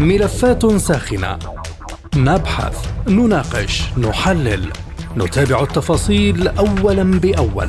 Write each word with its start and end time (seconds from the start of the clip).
ملفات 0.00 0.76
ساخنة. 0.76 1.38
نبحث 2.16 2.76
نناقش 3.08 3.82
نحلل. 3.98 4.72
نتابع 5.16 5.62
التفاصيل 5.62 6.48
اولا 6.48 7.02
بأول. 7.02 7.68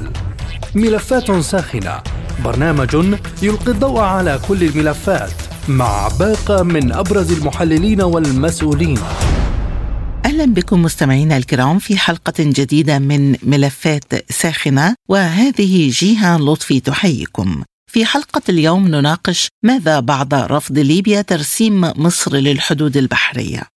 ملفات 0.76 1.32
ساخنة. 1.32 2.02
برنامج 2.46 2.96
يلقي 3.42 3.72
الضوء 3.72 4.00
على 4.00 4.40
كل 4.48 4.64
الملفات 4.64 5.32
مع 5.68 6.08
باقة 6.20 6.64
من 6.64 6.92
أبرز 6.92 7.32
المحللين 7.32 8.02
والمسؤولين. 8.02 9.00
أهلا 10.26 10.46
بكم 10.46 10.82
مستمعينا 10.82 11.38
الكرام 11.38 11.80
في 11.80 11.98
حلقة 11.98 12.34
جديدة 12.40 13.00
من 13.00 13.36
ملفات 13.44 14.32
ساخنة 14.32 14.96
وهذه 15.10 15.90
جيهان 15.90 16.42
لطفي 16.42 16.80
تحييكم. 16.80 17.64
في 17.92 18.06
حلقة 18.06 18.42
اليوم 18.50 18.88
نناقش 18.88 19.48
ماذا 19.64 20.00
بعد 20.00 20.34
رفض 20.34 20.78
ليبيا 20.78 21.22
ترسيم 21.22 21.82
مصر 21.82 22.36
للحدود 22.36 22.98
البحرية. 22.98 23.75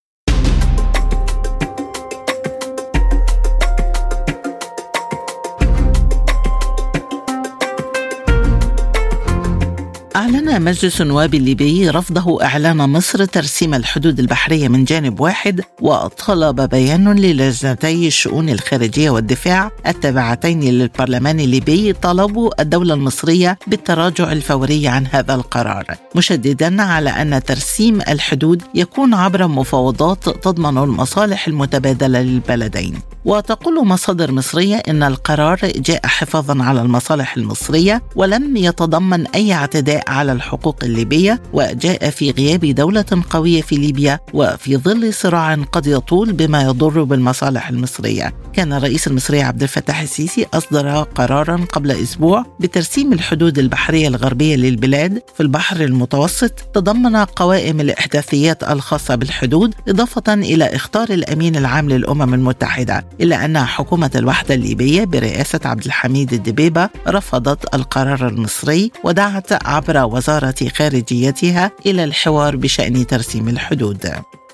أعلن 10.19 10.63
مجلس 10.63 11.01
النواب 11.01 11.35
الليبي 11.35 11.91
رفضه 11.91 12.45
إعلان 12.45 12.77
مصر 12.77 13.25
ترسيم 13.25 13.75
الحدود 13.75 14.19
البحرية 14.19 14.69
من 14.69 14.85
جانب 14.85 15.21
واحد 15.21 15.61
وطلب 15.81 16.61
بيان 16.61 17.13
للجنتي 17.13 18.07
الشؤون 18.07 18.49
الخارجية 18.49 19.11
والدفاع. 19.11 19.71
التابعتين 19.87 20.61
للبرلمان 20.61 21.41
الليبي 21.41 21.93
طلبوا 21.93 22.63
الدولة 22.63 22.95
المصرية 22.95 23.59
بالتراجع 23.67 24.33
الفوري 24.33 24.89
عن 24.89 25.07
هذا 25.07 25.35
القرار 25.35 25.85
مشددا 26.15 26.83
على 26.83 27.11
أن 27.11 27.43
ترسيم 27.43 28.01
الحدود 28.01 28.63
يكون 28.75 29.15
عبر 29.15 29.47
مفاوضات 29.47 30.29
تضمن 30.29 30.79
المصالح 30.79 31.49
المتبادلة 31.49 32.23
للبلدين. 32.23 32.99
وتقول 33.25 33.87
مصادر 33.87 34.33
مصرية 34.33 34.77
إن 34.77 35.03
القرار 35.03 35.59
جاء 35.63 36.07
حفاظا 36.07 36.63
على 36.63 36.83
المصالح 36.83 37.37
المصرية 37.37 38.03
ولم 38.17 38.57
يتضمن 38.57 39.27
أي 39.27 39.53
اعتداء 39.53 40.08
على 40.09 40.33
الحقوق 40.33 40.77
الليبية 40.83 41.43
وجاء 41.53 42.11
في 42.11 42.31
غياب 42.31 42.61
دولة 42.61 43.05
قوية 43.31 43.63
في 43.63 43.77
ليبيا 43.77 44.21
وفي 44.35 44.77
ظل 44.77 45.15
صراع 45.15 45.55
قد 45.55 45.87
يطول 45.87 46.33
بما 46.33 46.63
يضر 46.63 47.03
بالمصالح 47.03 47.69
المصرية. 47.69 48.35
كان 48.53 48.73
الرئيس 48.73 49.07
المصري 49.07 49.43
عبد 49.43 49.63
الفتاح 49.63 50.01
السيسي 50.01 50.47
أصدر 50.55 51.03
قرارا 51.03 51.65
قبل 51.73 51.91
أسبوع 51.91 52.45
بترسيم 52.61 53.13
الحدود 53.13 53.59
البحرية 53.59 54.09
الغربية 54.09 54.57
للبلاد 54.57 55.23
في 55.35 55.43
البحر 55.43 55.81
المتوسط 55.81 56.53
تضمن 56.75 57.17
قوائم 57.17 57.81
الإحداثيات 57.81 58.65
الخاصة 58.65 59.15
بالحدود 59.15 59.75
إضافة 59.89 60.35
إلى 60.35 60.65
إخطار 60.65 61.09
الأمين 61.11 61.57
العام 61.57 61.89
للأمم 61.89 62.35
المتحدة 62.35 63.05
إلا 63.21 63.45
أن 63.45 63.59
حكومة 63.59 64.11
الوحدة 64.15 64.55
الليبية 64.55 65.05
برئاسة 65.05 65.61
عبد 65.65 65.85
الحميد 65.85 66.33
الدبيبة 66.33 66.89
رفضت 67.09 67.75
القرار 67.75 68.29
المصري 68.29 68.93
ودعت 69.05 69.67
عبر 69.67 69.98
وزارة 70.05 70.69
خارجيتها 70.77 71.71
إلى 71.87 72.05
الحوار 72.05 72.57
بشأن 72.57 73.07
ترسيم 73.07 73.49
الحدود 73.49 74.07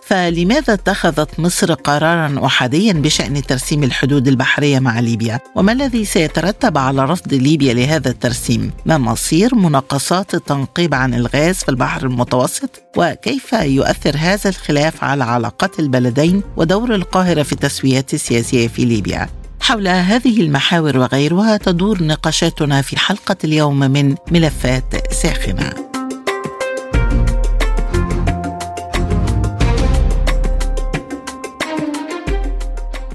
فلماذا 0.06 0.74
اتخذت 0.74 1.40
مصر 1.40 1.74
قرارا 1.74 2.46
أحاديا 2.46 2.92
بشأن 2.92 3.42
ترسيم 3.42 3.82
الحدود 3.82 4.28
البحرية 4.28 4.78
مع 4.78 5.00
ليبيا؟ 5.00 5.40
وما 5.56 5.72
الذي 5.72 6.04
سيترتب 6.04 6.78
على 6.78 7.04
رفض 7.04 7.34
ليبيا 7.34 7.74
لهذا 7.74 8.10
الترسيم؟ 8.10 8.72
ما 8.86 8.98
مصير 8.98 9.54
مناقصات 9.54 10.34
التنقيب 10.34 10.94
عن 10.94 11.14
الغاز 11.14 11.56
في 11.56 11.68
البحر 11.68 12.06
المتوسط؟ 12.06 12.82
وكيف 12.96 13.52
يؤثر 13.52 14.16
هذا 14.18 14.50
الخلاف 14.50 15.04
على 15.04 15.24
علاقات 15.24 15.78
البلدين 15.78 16.42
ودور 16.56 16.94
القاهرة 16.94 17.42
في 17.42 17.52
التسويات 17.52 18.14
السياسية 18.14 18.68
في 18.68 18.84
ليبيا؟ 18.84 19.43
حول 19.64 19.88
هذه 19.88 20.40
المحاور 20.40 20.98
وغيرها 20.98 21.56
تدور 21.56 22.02
نقاشاتنا 22.02 22.82
في 22.82 22.98
حلقة 22.98 23.36
اليوم 23.44 23.78
من 23.78 24.14
ملفات 24.30 25.12
ساخنه. 25.12 25.72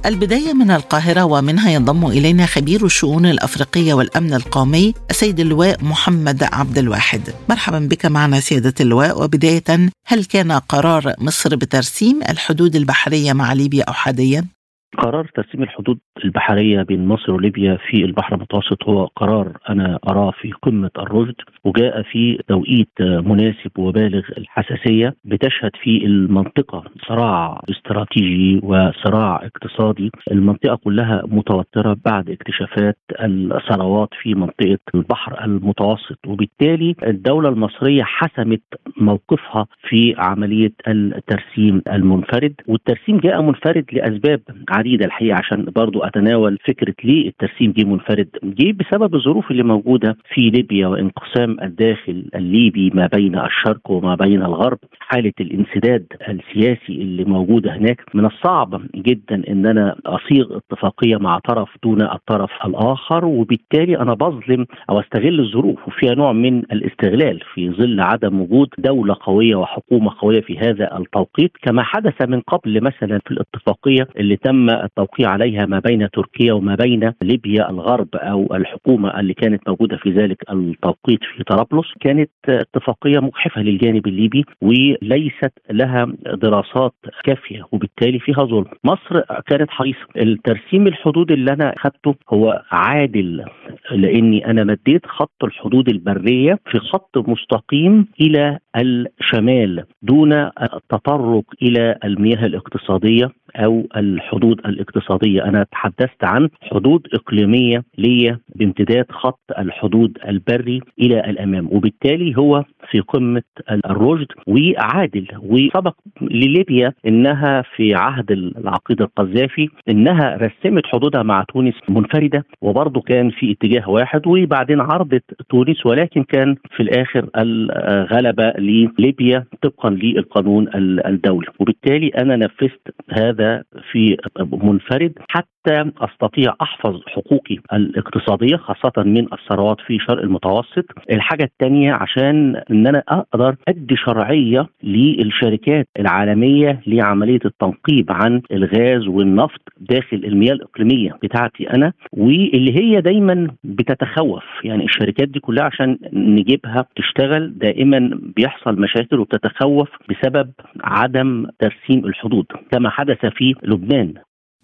البداية 0.06 0.54
من 0.54 0.72
القاهرة 0.72 1.24
ومنها 1.24 1.72
ينضم 1.72 2.06
إلينا 2.08 2.46
خبير 2.46 2.86
الشؤون 2.86 3.26
الأفريقية 3.26 3.94
والأمن 3.94 4.34
القومي 4.34 4.94
السيد 5.10 5.40
اللواء 5.40 5.84
محمد 5.84 6.44
عبد 6.44 6.78
الواحد 6.78 7.22
مرحبا 7.50 7.80
بك 7.80 8.06
معنا 8.06 8.40
سيادة 8.40 8.74
اللواء 8.80 9.24
وبداية 9.24 9.90
هل 10.08 10.26
كان 10.26 10.52
قرار 10.52 11.14
مصر 11.20 11.56
بترسيم 11.56 12.20
الحدود 12.30 12.76
البحرية 12.76 13.34
مع 13.34 13.54
ليبيا 13.54 13.90
أحاديا؟ 13.90 14.59
قرار 14.98 15.30
ترسيم 15.36 15.64
الحدود 15.64 16.00
البحرية 16.26 16.82
بين 16.84 17.08
مصر 17.08 17.32
وليبيا 17.32 17.78
في 17.90 18.06
البحر 18.06 18.36
المتوسط 18.36 18.84
هو 18.84 19.06
قرار 19.06 19.58
أنا 19.70 20.00
أراه 20.10 20.32
في 20.42 20.52
قمة 20.52 20.90
الرشد 20.98 21.36
وجاء 21.64 22.02
في 22.02 22.40
توقيت 22.48 22.90
مناسب 23.02 23.72
وبالغ 23.78 24.22
الحساسية 24.38 25.16
بتشهد 25.26 25.72
في 25.84 26.06
المنطقة 26.06 26.84
صراع 27.08 27.62
استراتيجي 27.72 28.60
وصراع 28.64 29.36
اقتصادي. 29.46 30.12
المنطقة 30.32 30.76
كلها 30.76 31.22
متوترة 31.28 31.98
بعد 32.06 32.30
اكتشافات 32.30 32.98
الثروات 33.22 34.10
في 34.22 34.36
منطقة 34.36 34.78
البحر 34.96 35.46
المتوسط 35.46 36.20
وبالتالي 36.28 36.96
الدولة 37.08 37.50
المصرية 37.50 38.04
حسمت 38.04 38.62
موقفها 38.98 39.66
في 39.90 40.16
عملية 40.18 40.72
الترسيم 40.88 41.82
المنفرد. 41.94 42.54
والترسيم 42.68 43.18
جاء 43.18 43.42
منفرد 43.42 43.86
لأسباب 43.94 44.42
عديدة 44.80 45.06
الحقيقة 45.06 45.36
عشان 45.38 45.66
برضو 45.76 46.00
أتناول 46.04 46.58
فكرة 46.68 46.94
ليه 47.04 47.28
الترسيم 47.28 47.72
دي 47.72 47.86
منفرد. 47.86 48.28
جه 48.44 48.72
بسبب 48.72 49.16
الظروف 49.16 49.52
اللي 49.52 49.64
موجودة 49.64 50.18
في 50.34 50.42
ليبيا 50.42 50.88
وانقسام 50.88 51.58
الداخل 51.64 52.26
الليبي 52.36 52.92
ما 52.94 53.10
بين 53.14 53.40
الشرق 53.40 53.92
وما 53.92 54.16
بين 54.16 54.42
الغرب. 54.42 54.78
حالة 55.00 55.34
الانسداد 55.40 56.06
السياسي 56.30 56.94
اللي 57.02 57.24
موجوده 57.24 57.76
هناك 57.76 58.02
من 58.14 58.26
الصعب 58.26 58.82
جدا 58.96 59.44
إن 59.50 59.66
أنا 59.66 59.96
أصيغ 60.06 60.58
اتفاقية 60.58 61.18
مع 61.18 61.40
طرف 61.40 61.70
دون 61.84 62.02
الطرف 62.02 62.52
الآخر 62.66 63.26
وبالتالي 63.26 64.00
أنا 64.00 64.14
بظلم 64.14 64.66
أو 64.90 65.00
أستغل 65.00 65.40
الظروف. 65.40 65.88
وفيها 65.88 66.14
نوع 66.16 66.34
من 66.34 66.58
الاستغلال 66.60 67.40
في 67.54 67.70
ظل 67.70 68.02
عدم 68.02 68.42
وجود 68.42 68.70
دولة 68.78 69.16
قوية 69.22 69.56
وحكومة 69.56 70.12
قوية 70.20 70.42
في 70.42 70.58
هذا 70.58 70.98
التوقيت 70.98 71.52
كما 71.62 71.84
حدث 71.84 72.28
من 72.28 72.40
قبل 72.42 72.84
مثلا 72.84 73.20
في 73.26 73.32
الاتفاقية 73.32 74.08
اللي 74.18 74.36
تم 74.36 74.69
التوقيع 74.70 75.30
عليها 75.30 75.66
ما 75.66 75.80
بين 75.80 76.10
تركيا 76.10 76.54
وما 76.54 76.76
بين 76.76 77.14
ليبيا 77.22 77.70
الغرب 77.70 78.08
أو 78.16 78.56
الحكومة 78.56 79.20
اللي 79.20 79.34
كانت 79.34 79.70
موجودة 79.70 79.98
في 79.98 80.12
ذلك 80.12 80.44
التوقيت 80.52 81.20
في 81.38 81.44
طرابلس. 81.44 81.88
كانت 82.00 82.30
اتفاقية 82.50 83.20
مجحفه 83.20 83.62
للجانب 83.62 84.08
الليبي 84.08 84.46
وليست 84.62 85.54
لها 85.72 86.08
دراسات 86.34 86.94
كافية 87.24 87.64
وبالتالي 87.72 88.20
فيها 88.20 88.44
ظلم. 88.46 88.66
مصر 88.84 89.22
كانت 89.48 89.70
حريصة. 89.70 90.00
الترسيم 90.18 90.88
الحدود 90.88 91.32
اللي 91.32 91.54
أنا 91.54 91.74
اخذته 91.74 92.16
هو 92.34 92.64
عادل 92.72 93.46
لأني 93.92 94.46
أنا 94.46 94.64
مديت 94.64 95.06
خط 95.06 95.44
الحدود 95.44 95.90
البرية 95.90 96.60
في 96.72 96.80
خط 96.80 97.18
مستقيم 97.18 98.08
إلى 98.22 98.58
الشمال 98.76 99.84
دون 100.02 100.34
التطرق 100.34 101.44
إلى 101.62 101.96
المياه 102.04 102.46
الاقتصادية. 102.46 103.30
أو 103.56 103.88
الحدود 103.98 104.60
الاقتصادية. 104.66 105.44
أنا 105.46 105.66
تحدثت 105.72 106.24
عن 106.24 106.50
حدود 106.62 107.08
إقليمية 107.14 107.84
ليا 107.98 108.40
بامتداد 108.56 109.06
خط 109.12 109.40
الحدود 109.60 110.18
البري 110.28 110.82
إلى 111.02 111.20
الأمام 111.20 111.68
وبالتالي 111.72 112.38
هو 112.38 112.64
في 112.92 113.00
قمة 113.00 113.42
الرشد 113.86 114.28
وعادل 114.48 115.28
وسبق 115.44 115.96
لليبيا 116.22 116.94
إنها 117.08 117.64
في 117.76 117.96
عهد 117.96 118.32
العقيد 118.32 119.02
القذافي 119.02 119.70
إنها 119.90 120.36
رسمت 120.36 120.86
حدودها 120.86 121.24
مع 121.24 121.44
تونس 121.54 121.74
منفردة 121.90 122.46
وبرضه 122.62 123.02
كان 123.02 123.30
في 123.30 123.52
اتجاه 123.52 123.90
واحد 123.90 124.28
وبعدين 124.28 124.82
عرضت 124.82 125.24
تونس 125.50 125.86
ولكن 125.86 126.24
كان 126.24 126.56
في 126.76 126.84
الآخر 126.84 127.30
الغلبة 127.38 128.54
لليبيا 128.58 129.46
طبقا 129.62 129.90
للقانون 129.90 130.68
الدولي. 131.06 131.48
وبالتالي 131.60 132.08
أنا 132.08 132.36
نفذت 132.36 132.82
هذا 133.10 133.39
هذا 133.40 133.64
في 133.92 134.18
منفرد 134.54 135.14
حتى 135.30 135.92
أستطيع 136.02 136.54
أحفظ 136.62 137.02
حقوقي 137.08 137.58
الاقتصادية 137.74 138.56
خاصة 138.58 139.04
من 139.04 139.28
الثروات 139.34 139.78
في 139.88 140.00
شرق 140.00 140.22
المتوسط. 140.22 140.86
الحاجة 141.12 141.44
الثانية 141.44 141.94
عشان 141.94 142.56
إن 142.72 142.88
أنا 142.88 143.04
أقدر 143.08 143.56
أدي 143.68 143.96
شرعية 143.96 144.68
للشركات 144.84 145.88
العالمية 146.00 146.82
لعملية 146.88 147.40
التنقيب 147.46 148.12
عن 148.12 148.42
الغاز 148.52 149.08
والنفط 149.08 149.62
داخل 149.78 150.18
المياه 150.18 150.54
الإقليمية 150.54 151.12
بتاعتي 151.24 151.70
أنا 151.70 151.94
واللي 152.14 152.76
هي 152.82 153.02
دايما 153.02 153.48
بتتخوف. 153.64 154.44
يعني 154.64 154.86
الشركات 154.86 155.28
دي 155.28 155.40
كلها 155.40 155.64
عشان 155.64 155.98
نجيبها 156.14 156.86
تشتغل 156.96 157.58
دائما 157.58 158.20
بيحصل 158.36 158.82
مشاكل 158.82 159.20
وبتتخوف 159.20 159.90
بسبب 160.10 160.52
عدم 160.84 161.46
ترسيم 161.60 162.06
الحدود. 162.06 162.46
كما 162.72 162.90
حدث 162.90 163.26
في 163.30 163.54
لبنان. 163.64 164.14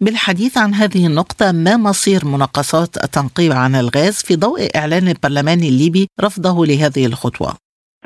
بالحديث 0.00 0.58
عن 0.58 0.74
هذه 0.74 1.06
النقطة 1.06 1.52
ما 1.52 1.76
مصير 1.76 2.20
مناقصات 2.24 2.96
التنقيب 3.04 3.52
عن 3.52 3.74
الغاز 3.74 4.22
في 4.26 4.36
ضوء 4.36 4.60
إعلان 4.76 5.08
البرلمان 5.08 5.58
الليبي 5.58 6.06
رفضه 6.20 6.66
لهذه 6.66 7.06
الخطوة؟ 7.06 7.48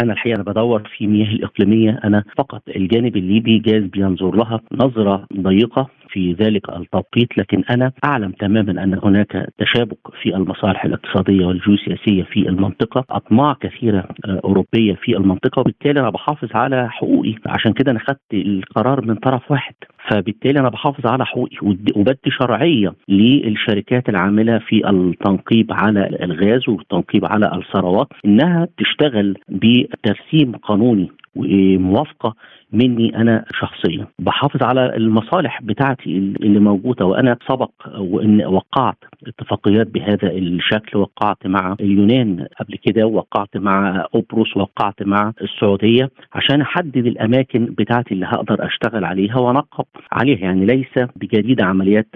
أنا 0.02 0.12
الحقيقة 0.12 0.34
أنا 0.34 0.44
بدور 0.44 0.88
في 0.96 1.06
مياه 1.06 1.28
الإقليمية. 1.28 2.00
أنا 2.04 2.24
فقط 2.38 2.62
الجانب 2.76 3.16
الليبي 3.16 3.58
جاز 3.58 3.82
بينظر 3.82 4.30
لها 4.36 4.60
نظرة 4.72 5.26
ضيقة 5.40 5.90
في 6.12 6.32
ذلك 6.32 6.68
التوقيت 6.70 7.38
لكن 7.38 7.64
أنا 7.70 7.92
أعلم 8.04 8.32
تماما 8.32 8.84
أن 8.84 9.00
هناك 9.04 9.48
تشابك 9.58 9.98
في 10.22 10.36
المصالح 10.36 10.84
الاقتصادية 10.84 11.46
والجيوسياسية 11.46 12.22
في 12.22 12.48
المنطقة، 12.48 13.04
أطماع 13.10 13.56
كثيرة 13.60 14.08
آه، 14.24 14.40
أوروبية 14.44 14.94
في 14.94 15.16
المنطقة 15.16 15.60
وبالتالي 15.60 16.00
أنا 16.00 16.10
بحافظ 16.10 16.48
على 16.54 16.90
حقوقي، 16.90 17.34
عشان 17.46 17.72
كده 17.72 17.90
أنا 17.92 18.00
خدت 18.00 18.34
القرار 18.34 19.04
من 19.04 19.14
طرف 19.14 19.50
واحد، 19.50 19.74
فبالتالي 20.10 20.60
أنا 20.60 20.68
بحافظ 20.68 21.06
على 21.06 21.26
حقوقي 21.26 21.56
وبدي 21.96 22.30
شرعية 22.30 22.94
للشركات 23.08 24.08
العاملة 24.08 24.58
في 24.58 24.90
التنقيب 24.90 25.72
على 25.72 26.18
الغاز 26.22 26.68
والتنقيب 26.68 27.24
على 27.24 27.50
الثروات 27.54 28.08
إنها 28.24 28.68
تشتغل 28.78 29.38
بترسيم 29.48 30.52
قانوني. 30.52 31.10
وموافقة 31.36 32.34
مني 32.72 33.16
أنا 33.16 33.44
شخصيا. 33.54 34.06
بحافظ 34.18 34.62
على 34.62 34.96
المصالح 34.96 35.62
بتاعتي 35.62 36.18
اللي 36.18 36.60
موجودة 36.60 37.06
وأنا 37.06 37.36
سبق 37.48 37.70
وإن 37.98 38.44
وقعت 38.46 38.96
اتفاقيات 39.26 39.86
بهذا 39.86 40.30
الشكل. 40.30 40.98
وقعت 40.98 41.46
مع 41.46 41.76
اليونان 41.80 42.46
قبل 42.60 42.76
كده 42.76 43.06
وقعت 43.06 43.56
مع 43.56 44.02
قبرص 44.02 44.56
وقعت 44.56 45.02
مع 45.02 45.32
السعودية 45.42 46.10
عشان 46.32 46.60
أحدد 46.60 47.06
الأماكن 47.06 47.64
بتاعتي 47.64 48.14
اللي 48.14 48.26
هقدر 48.26 48.66
أشتغل 48.66 49.04
عليها 49.04 49.38
وأنقب 49.38 49.86
عليها. 50.12 50.38
يعني 50.38 50.66
ليس 50.66 51.08
بجديد 51.16 51.62
عمليات 51.62 52.06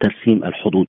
ترسيم 0.00 0.44
الحدود. 0.44 0.86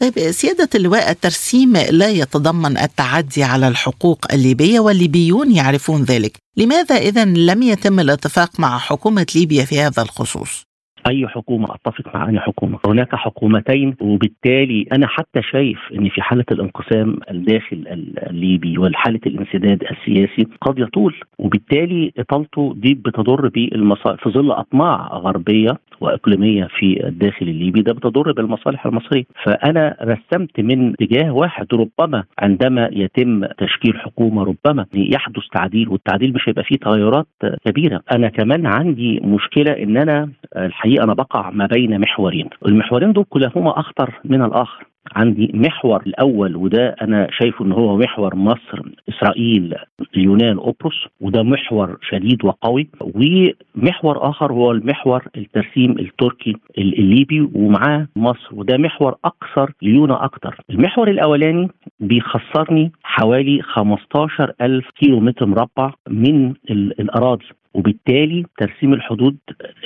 طيب 0.00 0.30
سيادة 0.30 0.68
اللواء 0.74 1.10
الترسيم 1.10 1.76
لا 1.76 2.08
يتضمن 2.08 2.78
التعدي 2.78 3.42
على 3.42 3.68
الحقوق 3.68 4.32
الليبية 4.32 4.80
والليبيون 4.80 5.52
يعرفون 5.52 6.04
ذلك 6.04 6.36
لماذا 6.56 6.96
إذا 6.96 7.24
لم 7.24 7.62
يتم 7.62 8.00
الاتفاق 8.00 8.60
مع 8.60 8.78
حكومة 8.78 9.26
ليبيا 9.34 9.64
في 9.64 9.80
هذا 9.80 10.02
الخصوص؟ 10.02 10.66
أي 11.10 11.28
حكومة 11.28 11.66
أتفق 11.74 12.16
مع 12.16 12.28
أي 12.28 12.40
حكومة. 12.40 12.78
هناك 12.86 13.14
حكومتين 13.14 13.94
وبالتالي 14.00 14.86
أنا 14.92 15.06
حتى 15.06 15.42
شايف 15.42 15.78
إن 15.94 16.08
في 16.08 16.22
حالة 16.22 16.44
الانقسام 16.52 17.18
الداخل 17.30 17.84
الليبي 18.30 18.78
وحاله 18.78 19.20
الانسداد 19.26 19.82
السياسي 19.90 20.46
قد 20.60 20.78
يطول 20.78 21.14
وبالتالي 21.38 22.12
إطالته 22.18 22.74
دي 22.76 22.94
بتضر 22.94 23.48
بالمصالح 23.48 24.22
في 24.24 24.30
ظل 24.30 24.50
أطماع 24.52 25.06
غربية 25.12 25.78
وإقليمية 26.00 26.64
في 26.78 27.06
الداخل 27.06 27.48
الليبي 27.48 27.82
ده 27.82 27.92
بتضر 27.92 28.32
بالمصالح 28.32 28.86
المصرية. 28.86 29.24
فأنا 29.44 29.96
رسمت 30.02 30.60
من 30.60 30.92
اتجاه 30.92 31.30
واحد 31.32 31.66
ربما 31.74 32.24
عندما 32.38 32.90
يتم 32.92 33.44
تشكيل 33.46 33.98
حكومة 33.98 34.42
ربما 34.44 34.86
يحدث 34.94 35.42
تعديل 35.52 35.88
والتعديل 35.88 36.32
مش 36.32 36.48
هيبقى 36.48 36.64
فيه 36.64 36.76
تغيرات 36.76 37.26
كبيرة. 37.66 38.00
أنا 38.12 38.28
كمان 38.28 38.66
عندي 38.66 39.20
مشكلة 39.24 39.72
إن 39.72 39.96
أنا 39.96 40.28
الحقيقة 40.56 40.95
أنا 41.02 41.14
بقع 41.14 41.50
ما 41.50 41.66
بين 41.66 42.00
محورين. 42.00 42.48
المحورين 42.66 43.12
دول 43.12 43.24
كلاهما 43.24 43.80
أخطر 43.80 44.20
من 44.24 44.42
الآخر. 44.42 44.86
عندي 45.14 45.50
محور 45.54 46.02
الأول 46.06 46.56
وده 46.56 46.96
أنا 47.02 47.28
شايفه 47.30 47.64
إن 47.64 47.72
هو 47.72 47.96
محور 47.96 48.36
مصر 48.36 48.82
إسرائيل 49.08 49.74
اليونان 50.16 50.58
قبرص 50.58 51.06
وده 51.20 51.42
محور 51.42 51.98
شديد 52.02 52.44
وقوي. 52.44 52.88
ومحور 53.00 54.30
آخر 54.30 54.52
هو 54.52 54.70
المحور 54.70 55.24
الترسيم 55.36 55.90
التركي 55.98 56.56
الليبي 56.78 57.48
ومعاه 57.54 58.08
مصر 58.16 58.48
وده 58.52 58.76
محور 58.76 59.14
أكثر 59.24 59.72
ليونة 59.82 60.24
أكثر 60.24 60.56
المحور 60.70 61.10
الأولاني 61.10 61.68
بيخسرني 62.00 62.92
حوالي 63.02 63.62
15 63.62 64.52
ألف 64.60 64.90
كيلو 64.90 65.20
متر 65.20 65.46
مربع 65.46 65.92
من 66.08 66.54
الأراضي. 66.70 67.44
وبالتالي 67.74 68.44
ترسيم 68.58 68.92
الحدود 68.92 69.36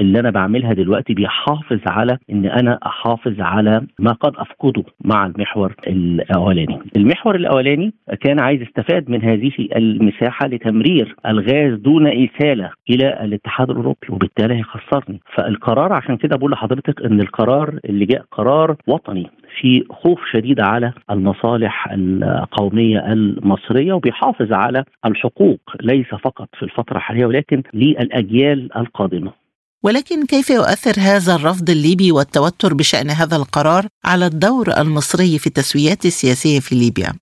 اللي 0.00 0.20
أنا 0.20 0.30
بعملها 0.30 0.72
دلوقتي 0.72 1.14
بيحافظ 1.14 1.78
على 1.86 2.18
إن 2.30 2.46
أنا 2.46 2.78
أحافظ 2.86 3.40
على 3.40 3.86
ما 3.98 4.12
قد 4.12 4.32
أفقده. 4.36 4.84
مع 5.14 5.26
المحور 5.26 5.74
الأولاني. 5.86 6.78
المحور 6.96 7.34
الأولاني 7.36 7.92
كان 8.20 8.40
عايز 8.40 8.62
استفاد 8.62 9.10
من 9.10 9.22
هذه 9.24 9.50
المساحة 9.76 10.46
لتمرير 10.48 11.16
الغاز 11.26 11.78
دون 11.78 12.06
اساله 12.06 12.70
إلى 12.90 13.24
الاتحاد 13.24 13.70
الأوروبي 13.70 14.06
وبالتالي 14.10 14.54
هيخسرني. 14.54 15.20
فالقرار 15.34 15.92
عشان 15.92 16.16
كده 16.16 16.36
بقول 16.36 16.50
لحضرتك 16.50 17.02
إن 17.04 17.20
القرار 17.20 17.78
اللي 17.84 18.04
جاء 18.04 18.24
قرار 18.32 18.76
وطني 18.86 19.30
في 19.60 19.84
خوف 19.90 20.20
شديد 20.32 20.60
على 20.60 20.92
المصالح 21.10 21.88
القومية 21.92 23.12
المصرية 23.12 23.92
وبيحافظ 23.92 24.52
على 24.52 24.84
الحقوق 25.06 25.60
ليس 25.82 26.06
فقط 26.06 26.48
في 26.58 26.62
الفترة 26.62 26.96
الحالية 26.96 27.26
ولكن 27.26 27.62
للأجيال 27.74 28.76
القادمة. 28.76 29.39
ولكن 29.84 30.26
كيف 30.26 30.50
يؤثر 30.50 31.00
هذا 31.00 31.34
الرفض 31.34 31.70
الليبي 31.70 32.12
والتوتر 32.12 32.74
بشأن 32.74 33.10
هذا 33.10 33.36
القرار 33.36 33.84
على 34.04 34.26
الدور 34.26 34.66
المصري 34.78 35.38
في 35.38 35.46
التسويات 35.46 36.04
السياسية 36.04 36.60
في 36.60 36.74
ليبيا؟ 36.74 37.12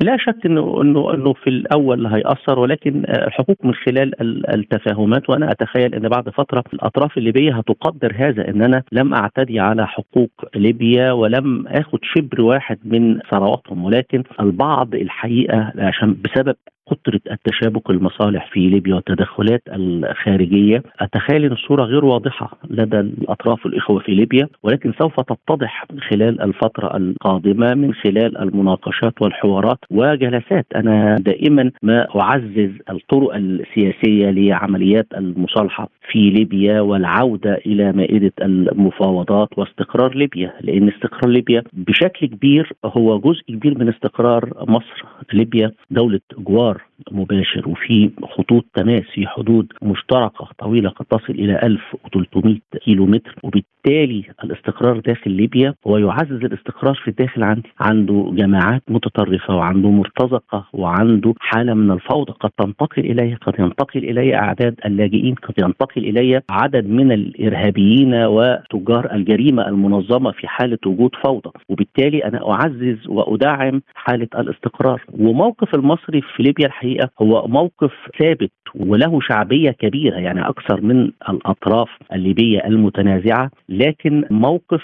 لا 0.00 0.16
شك 0.16 0.46
انه 0.46 0.82
انه 0.82 1.14
إنه 1.14 1.32
في 1.32 1.50
الأول 1.50 2.06
هيأثر 2.06 2.58
ولكن 2.58 3.04
الحقوق 3.08 3.56
من 3.64 3.74
خلال 3.74 4.10
التفاهمات 4.54 5.30
وأنا 5.30 5.52
أتخيل 5.52 5.94
إن 5.94 6.08
بعد 6.08 6.28
فترة 6.28 6.64
الأطراف 6.74 7.18
الليبية 7.18 7.56
هتقدر 7.58 8.12
هذا 8.16 8.48
إن 8.48 8.62
أنا 8.62 8.82
لم 8.92 9.14
أعتدي 9.14 9.60
على 9.60 9.86
حقوق 9.86 10.30
ليبيا 10.54 11.12
ولم 11.12 11.66
اخذ 11.68 11.98
شبر 12.02 12.40
واحد 12.40 12.78
من 12.84 13.18
ثرواتهم 13.30 13.84
ولكن 13.84 14.22
البعض 14.40 14.94
الحقيقة 14.94 15.72
عشان 15.78 16.16
بسبب 16.24 16.56
كثرة 16.90 17.20
التشابك 17.30 17.90
المصالح 17.90 18.50
في 18.52 18.60
ليبيا 18.68 18.94
والتدخلات 18.94 19.62
الخارجية. 19.68 20.82
أتخيل 21.00 21.44
أن 21.44 21.52
الصورة 21.52 21.84
غير 21.84 22.04
واضحة 22.04 22.58
لدى 22.70 23.00
الأطراف 23.00 23.66
الإخوة 23.66 23.98
في 24.00 24.12
ليبيا 24.14 24.48
ولكن 24.62 24.92
سوف 24.98 25.20
تتضح 25.20 25.84
خلال 26.10 26.40
الفترة 26.42 26.96
القادمة 26.96 27.74
من 27.74 27.94
خلال 27.94 28.38
المناقشات 28.38 29.22
والحوارات 29.22 29.78
وجلسات. 29.90 30.66
أنا 30.76 31.16
دائما 31.16 31.70
ما 31.82 32.06
أعزز 32.20 32.70
الطرق 32.90 33.34
السياسية 33.34 34.30
لعمليات 34.30 35.06
المصالحة 35.16 35.88
في 36.10 36.30
ليبيا 36.30 36.80
والعودة 36.80 37.54
إلى 37.66 37.92
مائدة 37.92 38.32
المفاوضات 38.42 39.48
واستقرار 39.58 40.14
ليبيا 40.14 40.52
لأن 40.60 40.88
استقرار 40.88 41.28
ليبيا 41.30 41.62
بشكل 41.72 42.26
كبير 42.26 42.72
هو 42.84 43.18
جزء 43.18 43.42
كبير 43.48 43.78
من 43.78 43.88
استقرار 43.88 44.50
مصر. 44.68 45.04
ليبيا 45.32 45.72
دولة 45.90 46.20
جوار 46.38 46.75
مباشر 47.12 47.68
وفي 47.68 48.10
خطوط 48.22 48.64
تماس 48.74 49.02
في 49.14 49.26
حدود 49.26 49.72
مشتركه 49.82 50.48
طويلة 50.58 50.90
قد 50.90 51.06
تصل 51.06 51.32
إلى 51.32 51.60
1300 51.62 52.56
كيلو 52.84 53.06
متر 53.06 53.34
وبالتالي 53.42 54.24
الاستقرار 54.44 54.98
داخل 54.98 55.30
ليبيا 55.30 55.74
هو 55.86 55.98
يعزز 55.98 56.44
الاستقرار 56.44 56.94
في 56.94 57.08
الداخل 57.08 57.42
عندي 57.42 57.68
عنده 57.80 58.30
جماعات 58.32 58.82
متطرفة 58.88 59.56
وعنده 59.56 59.90
مرتزقة 59.90 60.66
وعنده 60.72 61.34
حالة 61.38 61.74
من 61.74 61.90
الفوضى 61.90 62.32
قد 62.40 62.50
تنتقل 62.58 63.02
اليه 63.04 63.36
قد 63.36 63.54
ينتقل 63.58 64.04
الي 64.04 64.34
أعداد 64.34 64.74
اللاجئين 64.86 65.34
قد 65.34 65.54
ينتقل 65.58 66.04
الي 66.04 66.42
عدد 66.50 66.86
من 66.86 67.12
الإرهابيين 67.12 68.14
وتجار 68.14 69.12
الجريمة 69.12 69.68
المنظمة 69.68 70.30
في 70.30 70.48
حالة 70.48 70.78
وجود 70.86 71.10
فوضى. 71.24 71.50
وبالتالي 71.68 72.24
أنا 72.24 72.50
أعزز 72.52 72.98
وأدعم 73.08 73.82
حالة 73.94 74.28
الاستقرار. 74.38 75.02
وموقف 75.18 75.74
المصري 75.74 76.20
في 76.20 76.42
ليبيا 76.42 76.65
الحقيقة 76.66 77.10
هو 77.22 77.46
موقف 77.48 77.92
ثابت 78.18 78.50
وله 78.74 79.20
شعبية 79.20 79.70
كبيرة 79.70 80.16
يعني 80.16 80.48
أكثر 80.48 80.80
من 80.80 81.10
الأطراف 81.28 81.88
الليبية 82.12 82.58
المتنازعة 82.66 83.50
لكن 83.68 84.24
موقف 84.30 84.82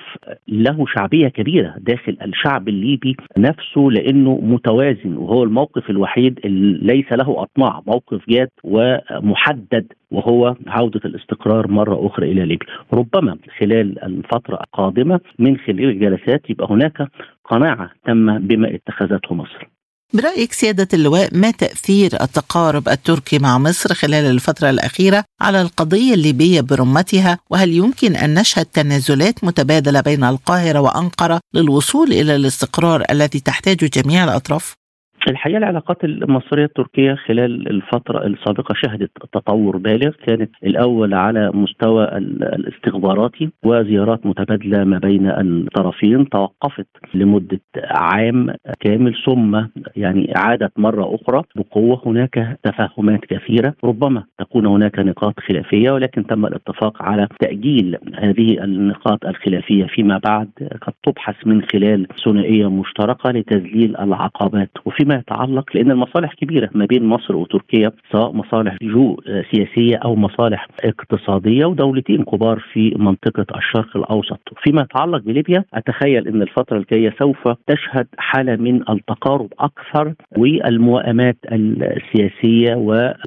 له 0.48 0.84
شعبية 0.86 1.28
كبيرة 1.28 1.74
داخل 1.78 2.16
الشعب 2.22 2.68
الليبي 2.68 3.16
نفسه 3.38 3.80
لأنه 3.80 4.40
متوازن 4.42 5.16
وهو 5.16 5.42
الموقف 5.42 5.90
الوحيد 5.90 6.40
اللي 6.44 6.94
ليس 6.94 7.12
له 7.12 7.42
أطماع 7.42 7.80
موقف 7.86 8.28
جاد 8.28 8.48
ومحدد 8.64 9.92
وهو 10.10 10.54
عودة 10.66 11.00
الاستقرار 11.04 11.68
مرة 11.68 12.06
أخرى 12.06 12.32
إلى 12.32 12.40
ليبيا. 12.44 12.66
ربما 12.92 13.36
خلال 13.58 14.04
الفترة 14.04 14.54
القادمة 14.54 15.20
من 15.38 15.56
خلال 15.56 15.84
الجلسات 15.84 16.50
يبقى 16.50 16.66
هناك 16.70 17.08
قناعة 17.44 17.90
تامة 18.04 18.38
بما 18.38 18.74
اتخذته 18.74 19.34
مصر. 19.34 19.68
برأيك 20.12 20.52
سيادة 20.52 20.88
اللواء 20.94 21.28
ما 21.32 21.50
تأثير 21.50 22.22
التقارب 22.22 22.88
التركي 22.88 23.38
مع 23.38 23.58
مصر 23.58 23.94
خلال 23.94 24.24
الفترة 24.24 24.70
الأخيرة 24.70 25.24
على 25.40 25.62
القضية 25.62 26.14
الليبية 26.14 26.60
برمتها 26.60 27.38
وهل 27.50 27.72
يمكن 27.72 28.16
أن 28.16 28.34
نشهد 28.34 28.66
تنازلات 28.66 29.44
متبادلة 29.44 30.00
بين 30.00 30.24
القاهرة 30.24 30.78
وأنقرة 30.78 31.40
للوصول 31.54 32.12
إلى 32.12 32.36
الاستقرار 32.36 33.04
الذي 33.10 33.40
تحتاج 33.40 33.76
جميع 33.76 34.24
الأطراف؟ 34.24 34.81
الحقيقة 35.30 35.58
العلاقات 35.58 36.04
المصرية 36.04 36.64
التركية 36.64 37.14
خلال 37.14 37.70
الفترة 37.70 38.26
السابقة 38.26 38.74
شهدت 38.74 39.10
تطور 39.32 39.76
بالغ 39.76 40.10
كانت 40.26 40.50
الأول 40.64 41.14
على 41.14 41.50
مستوى 41.54 42.04
الاستخباراتي 42.04 43.50
وزيارات 43.64 44.26
متبادلة 44.26 44.84
ما 44.84 44.98
بين 44.98 45.30
الطرفين 45.30 46.28
توقفت 46.28 46.86
لمدة 47.14 47.60
عام 47.84 48.54
كامل 48.80 49.14
ثم 49.26 49.60
يعني 49.96 50.32
عادت 50.36 50.72
مرة 50.76 51.14
أخرى 51.14 51.42
بقوة. 51.56 52.02
هناك 52.06 52.58
تفاهمات 52.62 53.20
كثيرة 53.20 53.74
ربما 53.84 54.24
تكون 54.38 54.66
هناك 54.66 54.98
نقاط 54.98 55.40
خلافية 55.40 55.90
ولكن 55.90 56.26
تم 56.26 56.46
الاتفاق 56.46 57.02
على 57.02 57.28
تأجيل 57.40 57.96
هذه 58.14 58.64
النقاط 58.64 59.26
الخلافية 59.26 59.84
فيما 59.84 60.20
بعد 60.24 60.48
قد 60.82 60.92
تبحث 61.04 61.46
من 61.46 61.62
خلال 61.62 62.06
ثنائية 62.24 62.70
مشتركة 62.70 63.30
لتذليل 63.30 63.96
العقبات. 63.96 64.70
وفيما 64.84 65.11
يتعلق 65.16 65.76
لأن 65.76 65.90
المصالح 65.90 66.34
كبيرة 66.34 66.70
ما 66.74 66.84
بين 66.86 67.04
مصر 67.04 67.36
وتركيا 67.36 67.90
سواء 68.12 68.32
مصالح 68.32 68.76
جو 68.82 69.16
سياسية 69.50 69.96
أو 69.96 70.16
مصالح 70.16 70.68
اقتصادية 70.84 71.64
ودولتين 71.66 72.24
كبار 72.24 72.58
في 72.72 72.94
منطقة 72.98 73.46
الشرق 73.56 73.96
الأوسط. 73.96 74.40
فيما 74.64 74.82
يتعلق 74.82 75.22
بليبيا 75.22 75.64
أتخيل 75.74 76.28
إن 76.28 76.42
الفترة 76.42 76.78
الجاية 76.78 77.14
سوف 77.18 77.48
تشهد 77.66 78.06
حالة 78.18 78.56
من 78.56 78.90
التقارب 78.90 79.48
أكثر 79.60 80.14
والموائمات 80.36 81.36
السياسية 81.52 82.74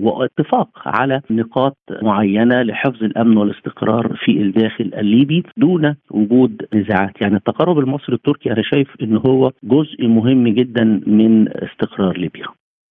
واتفاق 0.02 0.70
على 0.86 1.22
نقاط 1.32 1.78
معينة 2.02 2.62
لحفظ 2.62 3.04
الأمن 3.04 3.38
والاستقرار 3.38 4.16
في 4.26 4.32
الداخل 4.32 4.92
الليبي 4.98 5.44
دون 5.58 5.96
وجود 6.12 6.62
نزاعات. 6.74 7.22
يعني 7.22 7.36
التقارب 7.36 7.80
المصري 7.80 8.16
التركي 8.16 8.52
أنا 8.52 8.62
شايف 8.62 8.88
إن 9.02 9.18
هو 9.28 9.52
جزء 9.64 10.08
مهم 10.08 10.48
جدا 10.48 11.02
من 11.08 11.48
استقرار 11.76 12.18
ليبيا. 12.18 12.48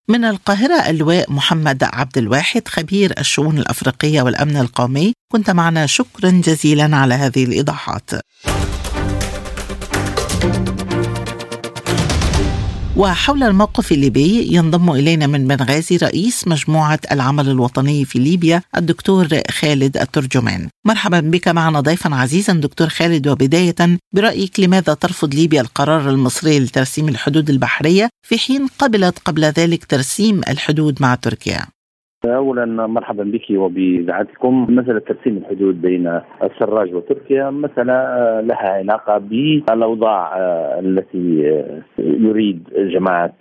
من 0.09 0.25
القاهرة 0.25 0.91
اللواء 0.91 1.33
محمد 1.33 1.85
عبد 1.85 2.19
الواحد 2.19 2.69
خبير 2.69 3.13
الشؤون 3.19 3.59
الأفريقية 3.59 4.23
والأمن 4.23 4.57
القومي. 4.57 5.13
كنت 5.33 5.51
معنا 5.51 5.87
شكرا 5.87 6.31
جزيلا 6.31 6.97
على 6.97 7.15
هذه 7.15 7.45
الإيضاحات. 7.45 8.11
وحول 12.97 13.43
الموقف 13.43 13.93
الليبي 13.93 14.55
ينضم 14.55 14.91
إلينا 14.91 15.27
من 15.27 15.47
بنغازي 15.49 15.97
رئيس 15.97 16.49
مجموعة 16.49 16.99
العمل 17.13 17.49
الوطني 17.49 18.05
في 18.05 18.19
ليبيا 18.19 18.63
الدكتور 18.77 19.29
خالد 19.51 19.97
الترجمان. 19.97 20.69
مرحبا 20.87 21.21
بك 21.21 21.49
معنا 21.49 21.81
ضيفا 21.81 22.15
عزيزا 22.15 22.53
دكتور 22.53 22.89
خالد 22.89 23.29
وبداية 23.29 23.99
برأيك 24.15 24.61
لماذا 24.61 24.95
ترفض 24.95 25.35
ليبيا 25.35 25.61
القرار 25.61 26.11
المصري 26.11 26.61
لترسيم 26.61 27.09
الحدود 27.09 27.51
البحرية 27.51 28.09
في 28.29 28.39
حين 28.39 28.67
قبلت 28.79 29.19
قبل 29.19 29.45
ذلك 29.45 29.85
ترسيم 29.85 30.41
الحدود 30.49 31.03
مع 31.03 31.15
تركيا؟ 31.15 31.67
اولا 32.27 32.87
مرحبا 32.87 33.25
بك 33.25 33.47
وبإذاعتكم. 33.51 34.67
مسألة 34.69 34.99
ترسيم 34.99 35.37
الحدود 35.37 35.83
بين 35.83 36.21
السراج 36.43 36.95
وتركيا 36.95 37.51
مسألة 37.51 37.95
لها 38.41 38.69
علاقة 38.69 39.19
بالأوضاع 39.19 40.37
التي 40.81 41.63
يريد 41.99 42.69
جماعة 42.77 43.33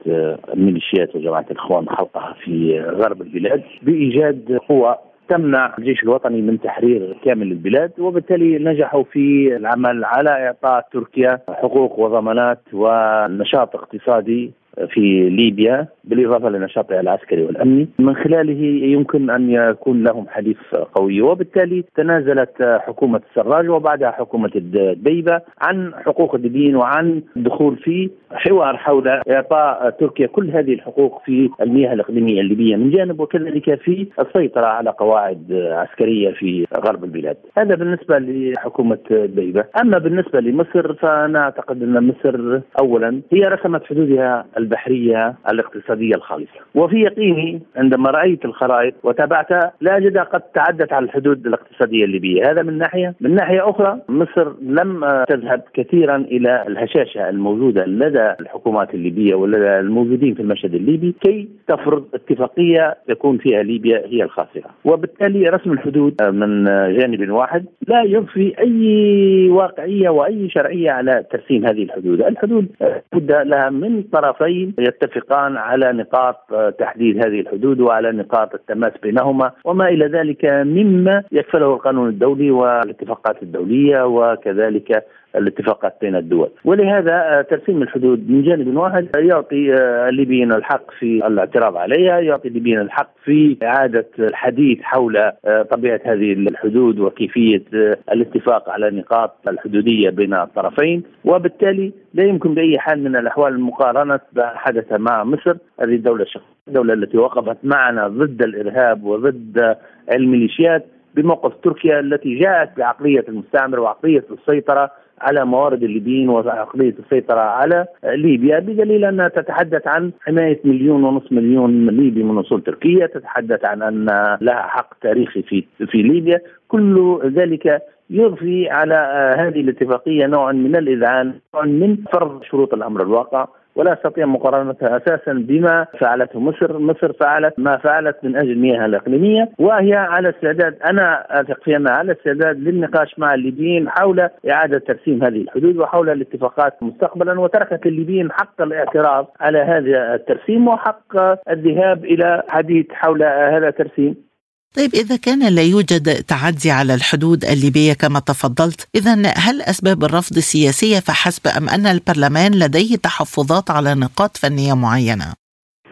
الميليشيات 0.53 1.15
وجماعة 1.15 1.45
الإخوان 1.51 1.89
خلقها 1.89 2.33
في 2.43 2.79
غرب 2.81 3.21
البلاد. 3.21 3.63
بإيجاد 3.81 4.59
قوى 4.69 4.95
تمنع 5.29 5.73
الجيش 5.79 6.03
الوطني 6.03 6.41
من 6.41 6.61
تحرير 6.61 7.17
كامل 7.25 7.51
البلاد 7.51 7.91
وبالتالي 7.99 8.59
نجحوا 8.59 9.03
في 9.03 9.55
العمل 9.55 10.05
على 10.05 10.29
إعطاء 10.29 10.87
تركيا 10.91 11.39
حقوق 11.49 11.99
وضمانات 11.99 12.61
ونشاط 12.73 13.75
اقتصادي 13.75 14.51
في 14.89 15.29
ليبيا 15.29 15.87
بالإضافة 16.03 16.49
لنشاطها 16.49 16.99
العسكري 16.99 17.43
والأمني 17.43 17.87
من 17.99 18.15
خلاله 18.15 18.63
يمكن 18.85 19.29
أن 19.29 19.49
يكون 19.51 20.03
لهم 20.03 20.27
حليف 20.27 20.75
قوي 20.75 21.21
وبالتالي 21.21 21.83
تنازلت 21.95 22.79
حكومة 22.79 23.21
السراج 23.29 23.69
وبعدها 23.69 24.11
حكومة 24.11 24.51
الدبيبة 24.55 25.41
عن 25.61 25.93
حقوق 26.05 26.35
الليبيين 26.35 26.75
وعن 26.75 27.21
الدخول 27.37 27.77
في 27.77 28.09
حوار 28.31 28.77
حول 28.77 29.07
إعطاء 29.07 29.89
تركيا 29.89 30.27
كل 30.27 30.49
هذه 30.49 30.73
الحقوق 30.73 31.21
في 31.25 31.49
المياه 31.61 31.93
الإقليمية 31.93 32.41
الليبية 32.41 32.75
من 32.75 32.91
جانب 32.91 33.19
وكذلك 33.19 33.75
في 33.79 34.07
السيطرة 34.19 34.65
على 34.65 34.89
قواعد 34.89 35.53
عسكرية 35.71 36.31
في 36.31 36.65
غرب 36.77 37.03
البلاد. 37.03 37.37
هذا 37.57 37.75
بالنسبة 37.75 38.19
لحكومة 38.19 38.99
الدبيبة، 39.11 39.65
أما 39.81 39.97
بالنسبة 39.97 40.39
لمصر 40.39 40.93
فأنا 40.93 41.39
أعتقد 41.39 41.83
أن 41.83 42.07
مصر 42.07 42.59
اولا 42.81 43.21
هي 43.31 43.41
رسمت 43.41 43.83
حدودها 43.83 44.45
البحرية 44.63 45.35
الاقتصادية 45.51 46.15
الخالصة، 46.15 46.59
وفي 46.75 47.01
يقيني 47.01 47.61
عندما 47.75 48.11
رأيت 48.11 48.45
الخرائط 48.45 48.93
وتابعتها 49.03 49.71
لا 49.81 49.97
اجدها 49.97 50.23
قد 50.23 50.41
تعدت 50.41 50.93
على 50.93 51.05
الحدود 51.05 51.47
الاقتصادية 51.47 52.05
الليبية، 52.05 52.51
هذا 52.51 52.61
من 52.61 52.77
ناحية، 52.77 53.15
من 53.21 53.35
ناحية 53.35 53.69
أخرى 53.69 53.99
مصر 54.09 54.53
لم 54.61 55.23
تذهب 55.29 55.61
كثيرا 55.73 56.15
إلى 56.15 56.63
الهشاشة 56.67 57.29
الموجودة 57.29 57.85
لدى 57.85 58.33
الحكومات 58.39 58.93
الليبية 58.93 59.35
ولدى 59.35 59.79
الموجودين 59.79 60.33
في 60.33 60.41
المشهد 60.41 60.73
الليبي 60.73 61.15
كي 61.21 61.49
تفرض 61.67 62.05
اتفاقية 62.13 62.97
يكون 63.09 63.37
فيها 63.37 63.63
ليبيا 63.63 64.01
هي 64.05 64.23
الخاسرة، 64.23 64.69
وبالتالي 64.85 65.49
رسم 65.49 65.71
الحدود 65.71 66.23
من 66.23 66.65
جانب 66.97 67.31
واحد 67.31 67.65
لا 67.87 68.03
يضفي 68.03 68.53
أي 68.59 69.49
واقعية 69.49 70.09
وأي 70.09 70.49
شرعية 70.49 70.91
على 70.91 71.23
ترسيم 71.31 71.65
هذه 71.65 71.83
الحدود، 71.83 72.21
الحدود 72.21 72.67
بد 73.13 73.31
لها 73.31 73.69
من 73.69 74.03
طرفي 74.03 74.33
الطرفين 74.53 74.73
يتفقان 74.79 75.57
على 75.57 75.91
نقاط 75.93 76.35
تحديد 76.79 77.17
هذه 77.25 77.39
الحدود 77.39 77.79
وعلى 77.79 78.11
نقاط 78.11 78.53
التماس 78.53 78.91
بينهما 79.03 79.51
وما 79.65 79.87
إلى 79.87 80.05
ذلك 80.05 80.45
مما 80.45 81.23
يكفله 81.31 81.73
القانون 81.73 82.09
الدولي 82.09 82.51
والاتفاقات 82.51 83.43
الدولية 83.43 84.05
وكذلك 84.05 85.05
الاتفاقات 85.35 85.95
بين 86.01 86.15
الدول. 86.15 86.49
ولهذا 86.65 87.45
ترسيم 87.49 87.81
الحدود 87.81 88.29
من 88.29 88.43
جانب 88.43 88.77
واحد 88.77 89.07
يعطي 89.15 89.73
الليبيين 90.09 90.51
الحق 90.51 90.91
في 90.99 91.27
الاعتراض 91.27 91.77
عليها 91.77 92.19
يعطي 92.19 92.47
الليبيين 92.47 92.79
الحق 92.79 93.09
في 93.23 93.57
إعادة 93.63 94.05
الحديث 94.19 94.81
حول 94.81 95.31
طبيعة 95.71 95.99
هذه 96.05 96.33
الحدود 96.33 96.99
وكيفية 96.99 97.63
الاتفاق 98.11 98.69
على 98.69 98.91
نقاط 98.91 99.35
الحدودية 99.47 100.09
بين 100.09 100.33
الطرفين. 100.33 101.03
وبالتالي 101.25 101.91
لا 102.13 102.23
يمكن 102.23 102.53
بأي 102.53 102.79
حال 102.79 103.03
من 103.03 103.15
الأحوال 103.15 103.59
مقارنة 103.59 104.19
حدث 104.37 104.91
مع 104.91 105.23
مصر 105.23 105.55
هذه 105.79 105.95
الدولة 105.95 106.23
الشقيقة 106.23 106.53
الدولة 106.67 106.93
التي 106.93 107.17
وقفت 107.17 107.57
معنا 107.63 108.07
ضد 108.07 108.41
الإرهاب 108.41 109.03
وضد 109.03 109.75
الميليشيات 110.11 110.85
بموقف 111.15 111.53
تركيا 111.63 111.99
التي 111.99 112.35
جاءت 112.39 112.77
بعقلية 112.77 113.25
المستعمر 113.29 113.79
وعقلية 113.79 114.23
السيطرة 114.31 114.91
على 115.23 115.45
موارد 115.45 115.83
الليبيين 115.83 116.29
وعقلية 116.29 116.95
السيطرة 116.99 117.39
على 117.39 117.85
ليبيا 118.03 118.59
بدليل 118.59 119.05
أنها 119.05 119.27
تتحدث 119.27 119.87
عن 119.87 120.11
حماية 120.21 120.59
مليون 120.63 121.03
ونصف 121.03 121.31
مليون 121.31 121.87
ليبي 121.87 122.23
من 122.23 122.37
أصول 122.37 122.61
تركية 122.63 123.05
تتحدث 123.05 123.65
عن 123.65 123.81
أن 123.81 124.05
لها 124.41 124.61
حق 124.61 124.93
تاريخي 125.01 125.41
في 125.41 125.63
في 125.85 126.01
ليبيا. 126.01 126.41
كل 126.67 127.19
ذلك 127.35 127.81
يضفي 128.09 128.69
على 128.69 128.95
هذه 129.39 129.61
الاتفاقية 129.61 130.25
نوعا 130.25 130.51
من 130.51 130.75
الإذعان 130.75 131.33
نوعا 131.55 131.65
من 131.65 131.97
فرض 132.13 132.43
شروط 132.43 132.73
الأمر 132.73 133.03
الواقع. 133.03 133.47
ولا 133.75 133.93
أستطيع 133.93 134.25
مقارنتها 134.25 134.97
أساسا 134.97 135.33
بما 135.33 135.85
فعلته. 135.99 136.39
مصر، 136.39 136.79
مصر 136.79 137.13
فعلت 137.13 137.53
ما 137.57 137.77
فعلت 137.77 138.17
من 138.23 138.35
أجل 138.35 138.51
المياه 138.51 138.85
الإقليمية 138.85 139.49
وهي 139.59 139.93
على 139.93 140.29
استعداد 140.29 140.77
أنا 140.85 141.25
أثق 141.41 141.63
في 141.63 141.75
أنها 141.75 141.93
على 141.93 142.11
استعداد 142.11 142.59
للنقاش 142.59 143.19
مع 143.19 143.33
الليبيين 143.33 143.89
حول 143.89 144.29
إعادة 144.49 144.77
ترسيم 144.77 145.23
هذه 145.23 145.41
الحدود 145.41 145.77
وحول 145.77 146.09
الاتفاقات 146.09 146.83
مستقبلا 146.83 147.39
وتركت 147.39 147.85
للليبيين 147.85 148.31
حق 148.31 148.61
الاعتراض 148.61 149.31
على 149.41 149.57
هذا 149.59 150.15
الترسيم 150.15 150.67
وحق 150.67 151.17
الذهاب 151.49 152.05
إلى 152.05 152.43
حديث 152.49 152.85
حول 152.91 153.23
هذا 153.23 153.67
الترسيم. 153.67 154.32
طيب 154.77 154.91
إذا 154.93 155.17
كان 155.25 155.41
لا 155.55 155.61
يوجد 155.73 156.05
تعدي 156.33 156.71
على 156.79 156.93
الحدود 156.93 157.39
الليبية 157.53 157.93
كما 157.93 158.19
تفضلت 158.19 158.89
إذا 158.95 159.13
هل 159.45 159.61
أسباب 159.61 160.03
الرفض 160.03 160.35
سياسية 160.51 160.99
فحسب 161.07 161.43
أم 161.57 161.69
أن 161.75 161.85
البرلمان 161.95 162.51
لديه 162.63 162.95
تحفظات 163.07 163.71
على 163.71 163.95
نقاط 164.03 164.37
فنية 164.37 164.73
معينة؟ 164.85 165.27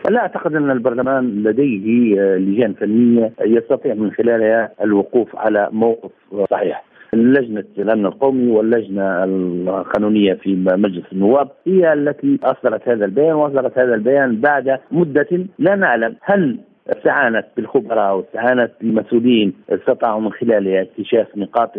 لا 0.09 0.19
أعتقد 0.19 0.55
أن 0.55 0.71
البرلمان 0.71 1.43
لديه 1.43 1.85
لجان 2.37 2.73
فنيه 2.73 3.33
يستطيع 3.41 3.93
من 3.93 4.11
خلالها 4.11 4.71
الوقوف 4.83 5.35
على 5.35 5.69
موقف 5.71 6.11
صحيح. 6.51 6.83
لجنة 7.13 7.63
الأمن 7.77 8.05
القومي 8.05 8.51
واللجنة 8.51 9.23
القانونية 9.23 10.33
في 10.33 10.55
مجلس 10.55 11.05
النواب 11.11 11.49
هي 11.67 11.93
التي 11.93 12.39
أصدرت 12.43 12.89
هذا 12.89 13.05
البيان 13.05 13.33
وأصدرت 13.33 13.77
هذا 13.77 13.93
البيان 13.93 14.41
بعد 14.41 14.79
مدة 14.91 15.47
لا 15.59 15.75
نعلم 15.75 16.15
هل 16.21 16.59
استعانت 16.89 17.45
بالخبراء 17.57 18.15
واستعانت 18.15 18.71
بالمسؤولين 18.81 19.53
استطاعوا 19.69 20.21
من 20.21 20.31
خلالها 20.31 20.81
اكتشاف 20.81 21.27
نقاط 21.37 21.71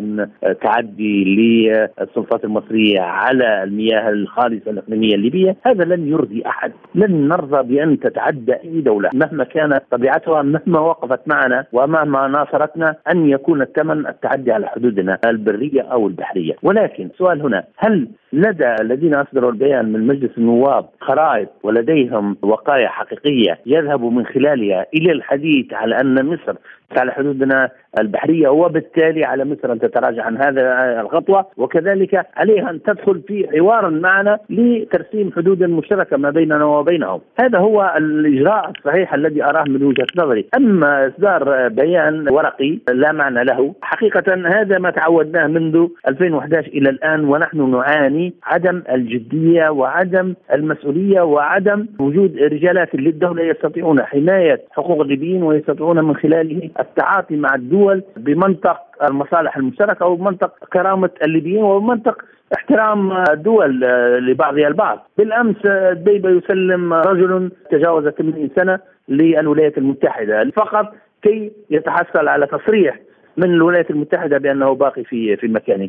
تعدي 0.62 1.25
للسلطات 1.25 2.44
المصرية 2.44 3.00
على 3.00 3.62
المياه 3.62 4.11
الخالصة 4.11 4.71
الإقليمية 4.71 5.14
الليبية، 5.14 5.56
هذا 5.66 5.85
لن 5.85 6.09
يرضي 6.09 6.42
أحد، 6.47 6.73
لن 6.94 7.28
نرضى 7.28 7.75
بأن 7.75 8.00
تتعدى 8.00 8.52
أي 8.52 8.80
دولة 8.80 9.11
مهما 9.14 9.44
كانت 9.44 9.82
طبيعتها 9.90 10.42
مهما 10.42 10.80
وقفت 10.80 11.28
معنا 11.28 11.64
ومهما 11.73 12.28
ناصرتنا 12.28 12.97
أن 13.12 13.28
يكون 13.28 13.62
الثمن 13.62 14.06
التعدي 14.06 14.52
على 14.52 14.66
حدودنا 14.66 15.18
البرية 15.26 15.82
أو 15.82 16.06
البحرية، 16.06 16.54
ولكن 16.62 17.06
السؤال 17.06 17.42
هنا 17.42 17.64
هل 17.76 18.09
لدى 18.32 18.74
الذين 18.80 19.14
أصدروا 19.14 19.50
البيان 19.52 19.92
من 19.92 20.06
مجلس 20.06 20.30
النواب 20.38 20.88
خرائط 21.00 21.48
ولديهم 21.62 22.36
وقايه 22.42 22.86
حقيقية 22.86 23.58
يذهب 23.66 24.04
من 24.04 24.26
خلالها 24.26 24.86
إلى 24.94 25.12
الحديث 25.12 25.72
على 25.72 26.00
أن 26.00 26.26
مصر 26.26 26.54
على 26.99 27.12
حدودنا 27.12 27.70
البحرية 27.99 28.49
وبالتالي 28.49 29.25
على 29.25 29.44
مصر 29.44 29.72
أن 29.72 29.78
تتراجع 29.78 30.25
عن 30.25 30.37
هذا 30.37 31.00
الخطوه 31.00 31.46
وكذلك 31.56 32.26
عليها 32.37 32.70
أن 32.70 32.82
تدخل 32.82 33.20
في 33.28 33.49
حوار 33.52 33.90
معنا 33.90 34.38
لترسيم 34.50 35.32
حدود 35.37 35.62
مشتركة 35.62 36.16
ما 36.16 36.30
بيننا 36.30 36.64
وبينهم، 36.64 37.20
هذا 37.40 37.58
هو 37.58 37.94
الإجراء 37.96 38.70
الصحيح 38.70 39.14
الذي 39.14 39.44
أراه 39.44 39.64
من 39.68 39.82
وجهة 39.82 40.06
نظري، 40.16 40.46
أما 40.56 41.06
إصدار 41.06 41.68
بيان 41.68 42.28
ورقي 42.28 42.78
لا 42.92 43.12
معنى 43.12 43.44
له، 43.44 43.75
حقيقة 43.82 44.34
هذا 44.34 44.78
ما 44.78 44.90
تعودناه 44.90 45.46
منذ 45.46 45.87
2011 46.08 46.66
إلى 46.66 46.90
الآن 46.90 47.25
ونحن 47.25 47.70
نعاني 47.70 48.32
عدم 48.44 48.82
الجدية 48.92 49.68
وعدم 49.68 50.34
المسؤولية 50.52 51.20
وعدم 51.20 51.87
وجود 52.00 52.37
رجالات 52.38 52.94
للدولة 52.94 53.42
يستطيعون 53.42 54.02
حماية 54.02 54.61
حقوق 54.70 55.00
الليبيين 55.00 55.42
ويستطيعون 55.42 56.04
من 56.04 56.16
خلاله 56.16 56.70
التعاطي 56.82 57.36
مع 57.36 57.54
الدول 57.54 58.02
بمنطق 58.16 58.80
المصالح 59.02 59.56
المشتركة 59.56 60.06
وبمنطق 60.06 60.52
كرامة 60.72 61.10
الليبيين 61.24 61.62
وبمنطق 61.62 62.22
احترام 62.56 63.12
الدول 63.12 63.80
لبعضها 64.26 64.68
البعض. 64.68 65.08
بالأمس 65.18 65.66
ديبه 65.92 66.30
يسلم 66.30 66.92
رجل 66.94 67.50
تجاوز 67.70 68.08
80 68.08 68.50
سنة 68.56 68.78
للولايات 69.08 69.78
المتحدة. 69.78 70.50
فقط 70.50 70.94
كي 71.22 71.52
يتحصل 71.70 72.28
على 72.28 72.46
تصريح 72.46 72.98
من 73.36 73.44
الولايات 73.44 73.90
المتحدة 73.90 74.38
بأنه 74.38 74.74
باقي 74.74 75.04
في 75.04 75.36
في 75.36 75.48
مكانه. 75.48 75.88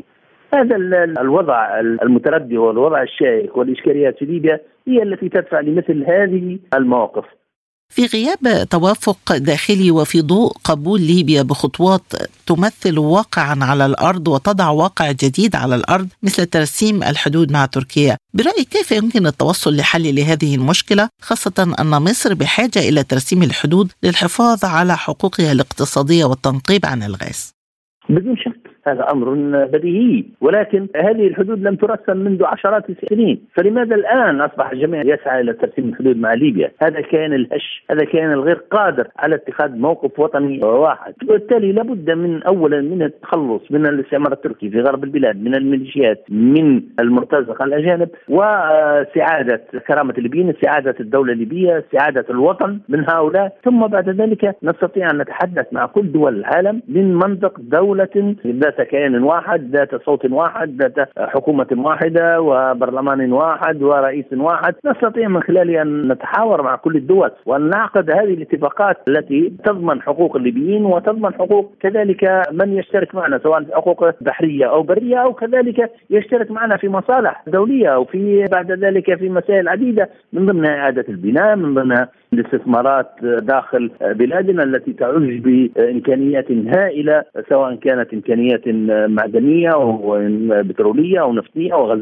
هذا 0.53 0.75
الوضع 1.21 1.79
المتردي 1.79 2.57
والوضع 2.57 3.01
الشائك 3.01 3.57
والإشكاليات 3.57 4.17
في 4.17 4.25
ليبيا 4.25 4.59
هي 4.87 5.03
التي 5.03 5.29
تدفع 5.29 5.59
لمثل 5.59 6.03
هذه 6.07 6.59
المواقف. 6.75 7.25
في 7.93 8.05
غياب 8.05 8.69
توافق 8.69 9.37
داخلي 9.37 9.91
وفي 9.91 10.21
ضوء 10.21 10.51
قبول 10.63 11.01
ليبيا 11.01 11.41
بخطوات 11.41 12.01
تمثل 12.45 12.97
واقعا 12.97 13.59
على 13.61 13.85
الأرض 13.85 14.27
وتضع 14.27 14.69
واقع 14.69 15.11
جديد 15.11 15.55
على 15.55 15.75
الأرض 15.75 16.07
مثل 16.23 16.45
ترسيم 16.45 17.03
الحدود 17.03 17.51
مع 17.51 17.65
تركيا، 17.65 18.17
برأيك 18.33 18.69
كيف 18.69 18.91
يمكن 18.91 19.27
التوصل 19.27 19.75
لحل 19.75 20.15
لهذه 20.15 20.55
المشكلة؟ 20.55 21.09
خاصة 21.21 21.75
أن 21.79 21.89
مصر 21.89 22.33
بحاجة 22.33 22.79
إلى 22.79 23.03
ترسيم 23.03 23.43
الحدود 23.43 23.91
للحفاظ 24.03 24.65
على 24.65 24.97
حقوقها 24.97 25.51
الاقتصادية 25.51 26.25
والتنقيب 26.25 26.85
عن 26.85 27.03
الغاز؟ 27.03 27.53
بدون 28.09 28.35
شك. 28.37 28.52
هذا 28.87 29.05
أمر 29.11 29.33
بديهي. 29.65 30.23
ولكن 30.41 30.87
هذه 30.95 31.27
الحدود 31.27 31.59
لم 31.59 31.75
ترسم 31.75 32.17
منذ 32.17 32.45
عشرات 32.45 32.89
السنين. 32.89 33.41
فلماذا 33.55 33.95
الآن 33.95 34.41
أصبح 34.41 34.71
الجميع 34.71 35.01
يسعى 35.01 35.41
إلى 35.41 35.53
ترسيم 35.53 35.89
الحدود 35.89 36.17
مع 36.17 36.33
ليبيا؟ 36.33 36.71
هذا 36.83 37.01
كان 37.01 37.33
الهش 37.33 37.83
هذا 37.91 38.05
كان 38.05 38.31
الغير 38.31 38.55
قادر 38.71 39.07
على 39.17 39.35
اتخاذ 39.35 39.75
موقف 39.77 40.19
وطني 40.19 40.59
واحد. 40.63 41.13
وبالتالي 41.23 41.71
لابد 41.71 42.11
من 42.11 42.43
اولا 42.43 42.81
من 42.81 43.03
التخلص 43.03 43.61
من 43.71 43.85
الاستعمار 43.85 44.31
التركي 44.31 44.69
في 44.69 44.81
غرب 44.81 45.03
البلاد 45.03 45.43
من 45.43 45.55
الميليشيات 45.55 46.25
من 46.29 46.81
المرتزقة 46.99 47.65
الأجانب 47.65 48.09
وسعادة 48.29 49.61
كرامة 49.87 50.13
الليبيين 50.17 50.53
سعادة 50.65 50.95
الدولة 50.99 51.33
الليبيه 51.33 51.83
سعادة 51.91 52.25
الوطن 52.29 52.79
من 52.89 53.09
هؤلاء. 53.09 53.57
ثم 53.63 53.87
بعد 53.87 54.09
ذلك 54.09 54.55
نستطيع 54.63 55.11
أن 55.11 55.17
نتحدث 55.17 55.65
مع 55.71 55.85
كل 55.85 56.11
دول 56.11 56.35
العالم 56.39 56.81
من 56.87 57.15
منطق 57.15 57.59
دولة 57.59 58.35
ذات 58.47 58.72
كيان 58.81 59.23
واحد 59.23 59.75
ذات 59.75 60.03
صوت 60.05 60.31
واحد 60.31 60.81
ذات 60.81 61.09
حكومة 61.17 61.67
واحدة 61.71 62.41
وبرلمان 62.41 63.33
واحد 63.33 63.83
ورئيس 63.83 64.25
واحد. 64.33 64.75
نستطيع 64.85 65.27
من 65.27 65.43
خلاله 65.43 65.81
أن 65.81 66.07
نتحاور 66.11 66.61
مع 66.61 66.75
كل 66.75 66.95
الدول 66.95 67.31
وأن 67.45 67.69
نعقد 67.69 68.11
هذه 68.11 68.33
الاتفاقات 68.33 68.97
التي 69.07 69.53
تضمن 69.65 70.01
حقوق 70.01 70.35
الليبيين 70.35 70.85
وتضمن 70.85 71.33
حقوق 71.33 71.73
كذلك 71.79 72.43
من 72.51 72.77
يشترك 72.77 73.15
معنا 73.15 73.39
سواء 73.43 73.65
حقوق 73.73 74.23
بحرية 74.23 74.65
أو 74.65 74.83
برية 74.83 75.17
أو 75.17 75.33
كذلك 75.33 75.91
يشترك 76.09 76.51
معنا 76.51 76.77
في 76.77 76.89
مصالح 76.89 77.43
دولية 77.47 77.87
أو 77.87 78.05
في 78.05 78.45
بعد 78.51 78.71
ذلك 78.71 79.17
في 79.19 79.29
مسائل 79.29 79.67
عديدة 79.67 80.09
من 80.33 80.45
ضمنها 80.45 80.77
إعادة 80.77 81.05
البناء 81.09 81.55
من 81.55 81.73
ضمنها 81.73 82.09
الاستثمارات 82.33 83.09
داخل 83.23 83.91
بلادنا 84.01 84.63
التي 84.63 84.93
تعج 84.93 85.39
بإمكانيات 85.39 86.51
هائلة 86.51 87.23
سواء 87.49 87.75
كانت 87.75 88.13
إمكانيات 88.13 88.62
معدنيه 89.07 89.69
أو 89.69 90.17
بترولية 90.49 91.21
أو 91.21 91.33
نفطيه 91.33 91.73
أو 91.73 91.93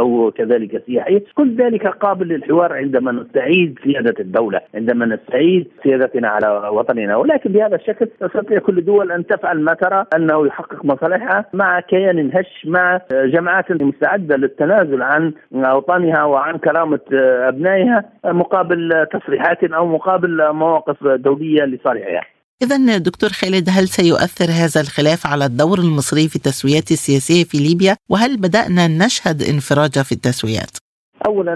أو 0.00 0.30
كذلك 0.30 0.82
سياحية، 0.86 1.24
كل 1.34 1.56
ذلك 1.56 1.86
قابل 1.86 2.28
للحوار 2.28 2.72
عندما 2.72 3.12
نستعيد 3.12 3.78
سيادة 3.84 4.14
الدولة، 4.20 4.60
عندما 4.74 5.06
نستعيد 5.06 5.68
سيادتنا 5.82 6.28
على 6.28 6.68
وطننا، 6.72 7.16
ولكن 7.16 7.52
بهذا 7.52 7.76
الشكل 7.76 8.06
تستطيع 8.06 8.58
كل 8.58 8.78
الدول 8.78 9.12
أن 9.12 9.26
تفعل 9.26 9.60
ما 9.60 9.74
ترى 9.74 10.04
أنه 10.16 10.46
يحقق 10.46 10.84
مصالحها 10.84 11.44
مع 11.54 11.80
كيان 11.80 12.30
هش 12.34 12.66
مع 12.66 13.00
جماعات 13.12 13.82
مستعدة 13.82 14.36
للتنازل 14.36 15.02
عن 15.02 15.32
أوطانها 15.54 16.24
وعن 16.24 16.58
كرامة 16.58 17.00
أبنائها 17.48 18.04
مقابل 18.24 19.06
تصريحات 19.12 19.64
أو 19.64 19.86
مقابل 19.86 20.52
مواقف 20.52 21.06
دولية 21.06 21.64
لصالحها. 21.64 22.39
إذا 22.62 22.98
دكتور 22.98 23.32
خالد 23.32 23.68
هل 23.72 23.88
سيؤثر 23.88 24.50
هذا 24.50 24.80
الخلاف 24.80 25.26
على 25.26 25.44
الدور 25.44 25.78
المصري 25.78 26.28
في 26.28 26.36
التسويات 26.36 26.92
السياسية 26.92 27.44
في 27.44 27.58
ليبيا 27.58 27.96
وهل 28.10 28.36
بدأنا 28.36 28.88
نشهد 28.88 29.42
انفراج 29.42 30.02
في 30.02 30.12
التسويات؟ 30.12 30.70
اولا 31.26 31.54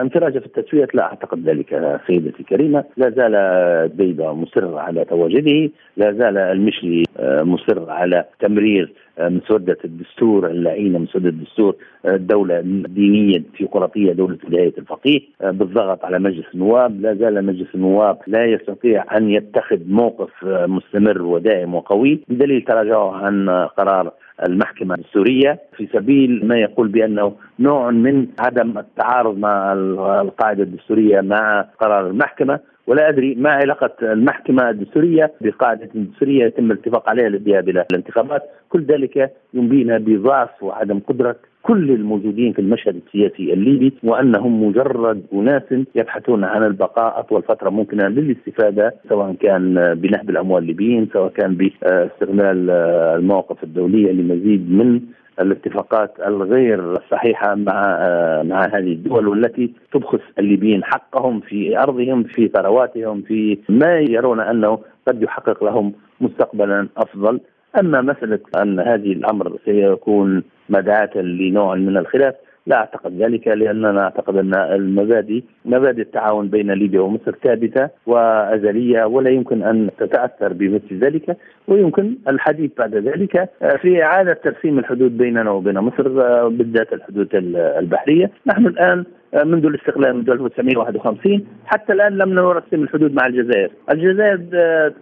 انفراج 0.00 0.38
في 0.38 0.46
التسويات 0.46 0.94
لا 0.94 1.02
أعتقد 1.02 1.48
ذلك 1.48 2.00
سيدتي 2.06 2.40
الكريمه، 2.40 2.84
لا 2.96 3.10
زال 3.10 3.96
ديبه 3.96 4.32
مصر 4.32 4.78
على 4.78 5.04
تواجده، 5.04 5.70
لا 5.96 6.12
زال 6.12 6.38
المشري 6.38 7.02
مصر 7.20 7.90
على 7.90 8.24
تمرير 8.40 8.92
مسودة 9.20 9.76
الدستور 9.84 10.46
اللعينة 10.46 10.98
مسودة 10.98 11.28
الدستور 11.28 11.76
الدولة 12.06 12.60
دينية 12.88 13.42
ديمقراطية 13.58 14.12
دولة 14.12 14.38
ولاية 14.48 14.72
الفقيه 14.78 15.20
بالضغط 15.40 16.04
على 16.04 16.18
مجلس 16.18 16.46
النواب. 16.54 17.00
لا 17.00 17.14
زال 17.14 17.46
مجلس 17.46 17.74
النواب 17.74 18.18
لا 18.26 18.44
يستطيع 18.44 19.16
أن 19.16 19.30
يتخذ 19.30 19.78
موقف 19.88 20.30
مستمر 20.44 21.22
ودائم 21.22 21.74
وقوي. 21.74 22.20
بدليل 22.28 22.62
تراجعه 22.62 23.16
عن 23.16 23.48
قرار 23.76 24.12
المحكمة 24.42 24.94
السورية 24.94 25.60
في 25.76 25.88
سبيل 25.92 26.46
ما 26.46 26.58
يقول 26.58 26.88
بأنه 26.88 27.32
نوع 27.58 27.90
من 27.90 28.26
عدم 28.38 28.78
التعارض 28.78 29.38
مع 29.38 29.72
القاعدة 30.20 30.62
الدستورية 30.62 31.20
مع 31.20 31.68
قرار 31.80 32.06
المحكمة 32.06 32.60
ولا 32.86 33.08
أدري 33.08 33.34
ما 33.34 33.50
علاقة 33.50 33.90
المحكمة 34.02 34.70
الدستورية 34.70 35.32
بقاعدة 35.40 35.88
دستوريه 35.94 36.44
يتم 36.44 36.70
الاتفاق 36.70 37.08
عليها 37.08 37.28
للذهاب 37.28 37.68
إلى 37.68 37.84
الانتخابات، 37.90 38.42
كل 38.68 38.84
ذلك 38.84 39.32
ينبينا 39.54 39.98
بضعف 39.98 40.62
وعدم 40.62 40.98
قدرة 40.98 41.36
كل 41.66 41.90
الموجودين 41.90 42.52
في 42.52 42.58
المشهد 42.58 43.00
السياسي 43.06 43.52
الليبي 43.52 43.92
وأنهم 44.04 44.64
مجرد 44.64 45.22
أناس 45.32 45.62
يبحثون 45.94 46.44
عن 46.44 46.62
البقاء 46.62 47.20
أطول 47.20 47.42
فترة 47.42 47.70
ممكنة 47.70 48.08
للاستفادة 48.08 48.94
سواء 49.08 49.34
كان 49.34 49.94
بنهب 49.94 50.30
الأموال 50.30 50.62
الليبيين 50.62 51.08
سواء 51.12 51.28
كان 51.28 51.54
باستغلال 51.54 52.70
المواقف 53.18 53.64
الدولية 53.64 54.12
لمزيد 54.12 54.70
من 54.70 55.00
الاتفاقات 55.40 56.14
الغير 56.26 56.94
صحيحة 57.10 57.54
مع 57.54 57.98
مع 58.42 58.64
هذه 58.64 58.92
الدول 58.92 59.28
والتي 59.28 59.72
تبخس 59.92 60.20
الليبيين 60.38 60.84
حقهم 60.84 61.40
في 61.40 61.78
أرضهم 61.78 62.22
في 62.22 62.48
ثرواتهم 62.48 63.22
في 63.22 63.58
ما 63.68 63.98
يرون 63.98 64.40
أنه 64.40 64.78
قد 65.08 65.22
يحقق 65.22 65.64
لهم 65.64 65.92
مستقبلا 66.20 66.88
أفضل. 66.96 67.40
أما 67.80 68.00
مسألة 68.00 68.40
أن 68.62 68.80
هذه 68.80 69.12
الأمر 69.12 69.58
سيكون 69.64 70.42
مدعاه 70.68 71.16
لنوع 71.16 71.74
من 71.74 71.96
الخلاف 71.96 72.34
لا 72.66 72.76
أعتقد 72.76 73.22
ذلك 73.22 73.48
لأننا 73.48 74.04
أعتقد 74.04 74.36
أن 74.36 74.54
المبادئ 74.54 75.42
مبادئ 75.64 76.02
التعاون 76.02 76.48
بين 76.48 76.70
ليبيا 76.70 77.00
ومصر 77.00 77.32
ثابتة 77.44 77.88
وأزلية 78.06 79.04
ولا 79.04 79.30
يمكن 79.30 79.62
أن 79.62 79.90
تتأثر 79.98 80.52
بمثل 80.52 80.98
ذلك 80.98 81.36
ويمكن 81.68 82.14
الحديث 82.28 82.70
بعد 82.78 82.94
ذلك 82.94 83.48
في 83.82 84.02
إعادة 84.02 84.32
ترسيم 84.32 84.78
الحدود 84.78 85.16
بيننا 85.18 85.50
وبين 85.50 85.78
مصر 85.78 86.08
بالذات 86.48 86.92
الحدود 86.92 87.28
البحرية، 87.54 88.30
نحن 88.46 88.66
الآن 88.66 89.04
منذ 89.34 89.66
الاستقلال 89.66 90.16
منذ 90.16 90.30
1951 90.30 91.46
حتى 91.66 91.92
الآن 91.92 92.18
لم 92.18 92.34
نرسم 92.34 92.82
الحدود 92.82 93.14
مع 93.14 93.26
الجزائر، 93.26 93.70
الجزائر 93.92 94.36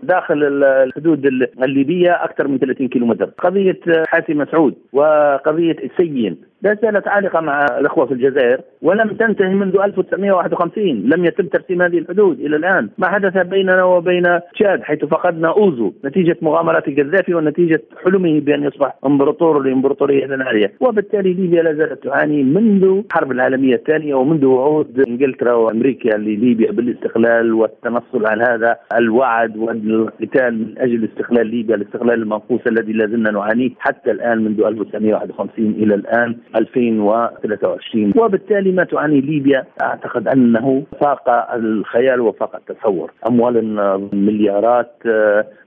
داخل 0.03 0.65
الحدود 0.65 1.27
الليبية 1.63 2.25
أكثر 2.25 2.49
من 2.49 2.59
30 2.59 2.89
كيلومتر، 2.89 3.25
قضية 3.25 3.81
حاتم 4.07 4.39
مسعود 4.39 4.75
وقضية 4.93 5.77
السيين. 5.85 6.37
لا 6.65 6.77
زالت 6.83 7.09
عالقة 7.09 7.41
مع 7.41 7.67
الأخوة 7.79 8.07
في 8.07 8.15
الجزائر 8.15 8.61
ولم 8.83 9.09
تنتهي 9.09 9.55
منذ 9.55 9.77
1951 9.85 10.85
لم 10.87 11.25
يتم 11.25 11.47
ترسيم 11.47 11.83
هذه 11.83 11.99
الحدود 11.99 12.41
إلى 12.41 12.57
الآن. 12.57 12.89
ما 12.99 13.09
حدث 13.09 13.37
بيننا 13.47 13.85
وبين 13.85 14.41
تشاد 14.55 14.83
حيث 14.83 15.05
فقدنا 15.05 15.49
أوزو 15.49 15.93
نتيجة 16.05 16.37
مغامرات 16.43 16.89
القذافي 16.89 17.35
ونتيجة 17.35 17.83
حلمه 18.05 18.41
بأن 18.41 18.63
يصبح 18.65 18.95
إمبراطور 19.07 19.63
لإمبراطورية 19.63 20.25
العاليه 20.25 20.73
وبالتالي 20.81 21.33
ليبيا 21.33 21.63
لا 21.63 21.73
زالت 21.75 22.05
تعاني 22.05 22.43
منذ 22.43 22.85
الحرب 22.85 23.33
العالمية 23.33 23.75
الثانية 23.75 24.15
ومنذ 24.15 24.45
وعود 24.45 25.05
إنجلترا 25.09 25.53
وأمريكا 25.53 26.09
لليبيا 26.17 26.73
بالاستقلال 26.73 27.53
والتنصل 27.55 28.27
عن 28.27 28.41
هذا 28.41 28.77
الوعد 28.97 29.57
والقتال 29.57 30.59
من 30.59 30.75
أجل 30.79 31.05
استقلال 31.05 31.47
ليبيا 31.47 31.75
الاستقلال 31.77 32.23
المنقوص 32.23 32.61
الذي 32.67 32.93
لا 32.93 33.07
زلنا 33.07 33.31
نعانيه 33.31 33.71
حتى 33.79 34.11
الآن 34.11 34.45
منذ 34.45 34.61
1951 34.61 35.71
إلى 35.71 35.95
الآن. 35.95 36.37
2023 36.57 38.13
وبالتالي 38.17 38.73
ما 38.73 38.85
تعاني 38.85 39.21
ليبيا. 39.21 39.65
أعتقد 39.83 40.29
أنه 40.29 40.83
فاق 41.01 41.55
الخيال 41.55 42.21
وفاق 42.21 42.57
التصور. 42.57 43.11
أموال 43.29 43.77
مليارات 44.13 44.93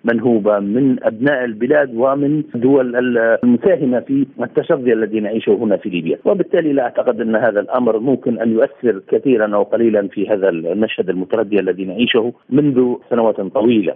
منهوبة 0.04 0.60
من 0.60 1.04
أبناء 1.04 1.45
البلاد 1.45 1.95
ومن 1.95 2.43
دول 2.56 2.95
المساهمة 3.43 4.00
في 4.00 4.26
التشظي 4.41 4.93
الذي 4.93 5.19
نعيشه 5.19 5.54
هنا 5.54 5.78
في 5.78 5.89
ليبيا. 5.89 6.17
وبالتالي 6.26 6.73
لا 6.73 6.84
أعتقد 6.84 7.21
أن 7.21 7.36
هذا 7.36 7.60
الأمر 7.60 8.00
ممكن 8.00 8.39
أن 8.39 8.52
يؤثر 8.52 9.02
كثيرا 9.08 9.56
أو 9.56 9.63
قليلا 9.63 10.08
في 10.08 10.30
هذا 10.30 10.50
المشهد 10.50 11.10
المتردي 11.10 11.60
الذي 11.60 11.86
نعيشه 11.86 12.34
منذ 12.50 12.95
سنوات 13.10 13.41
طويلة. 13.41 13.93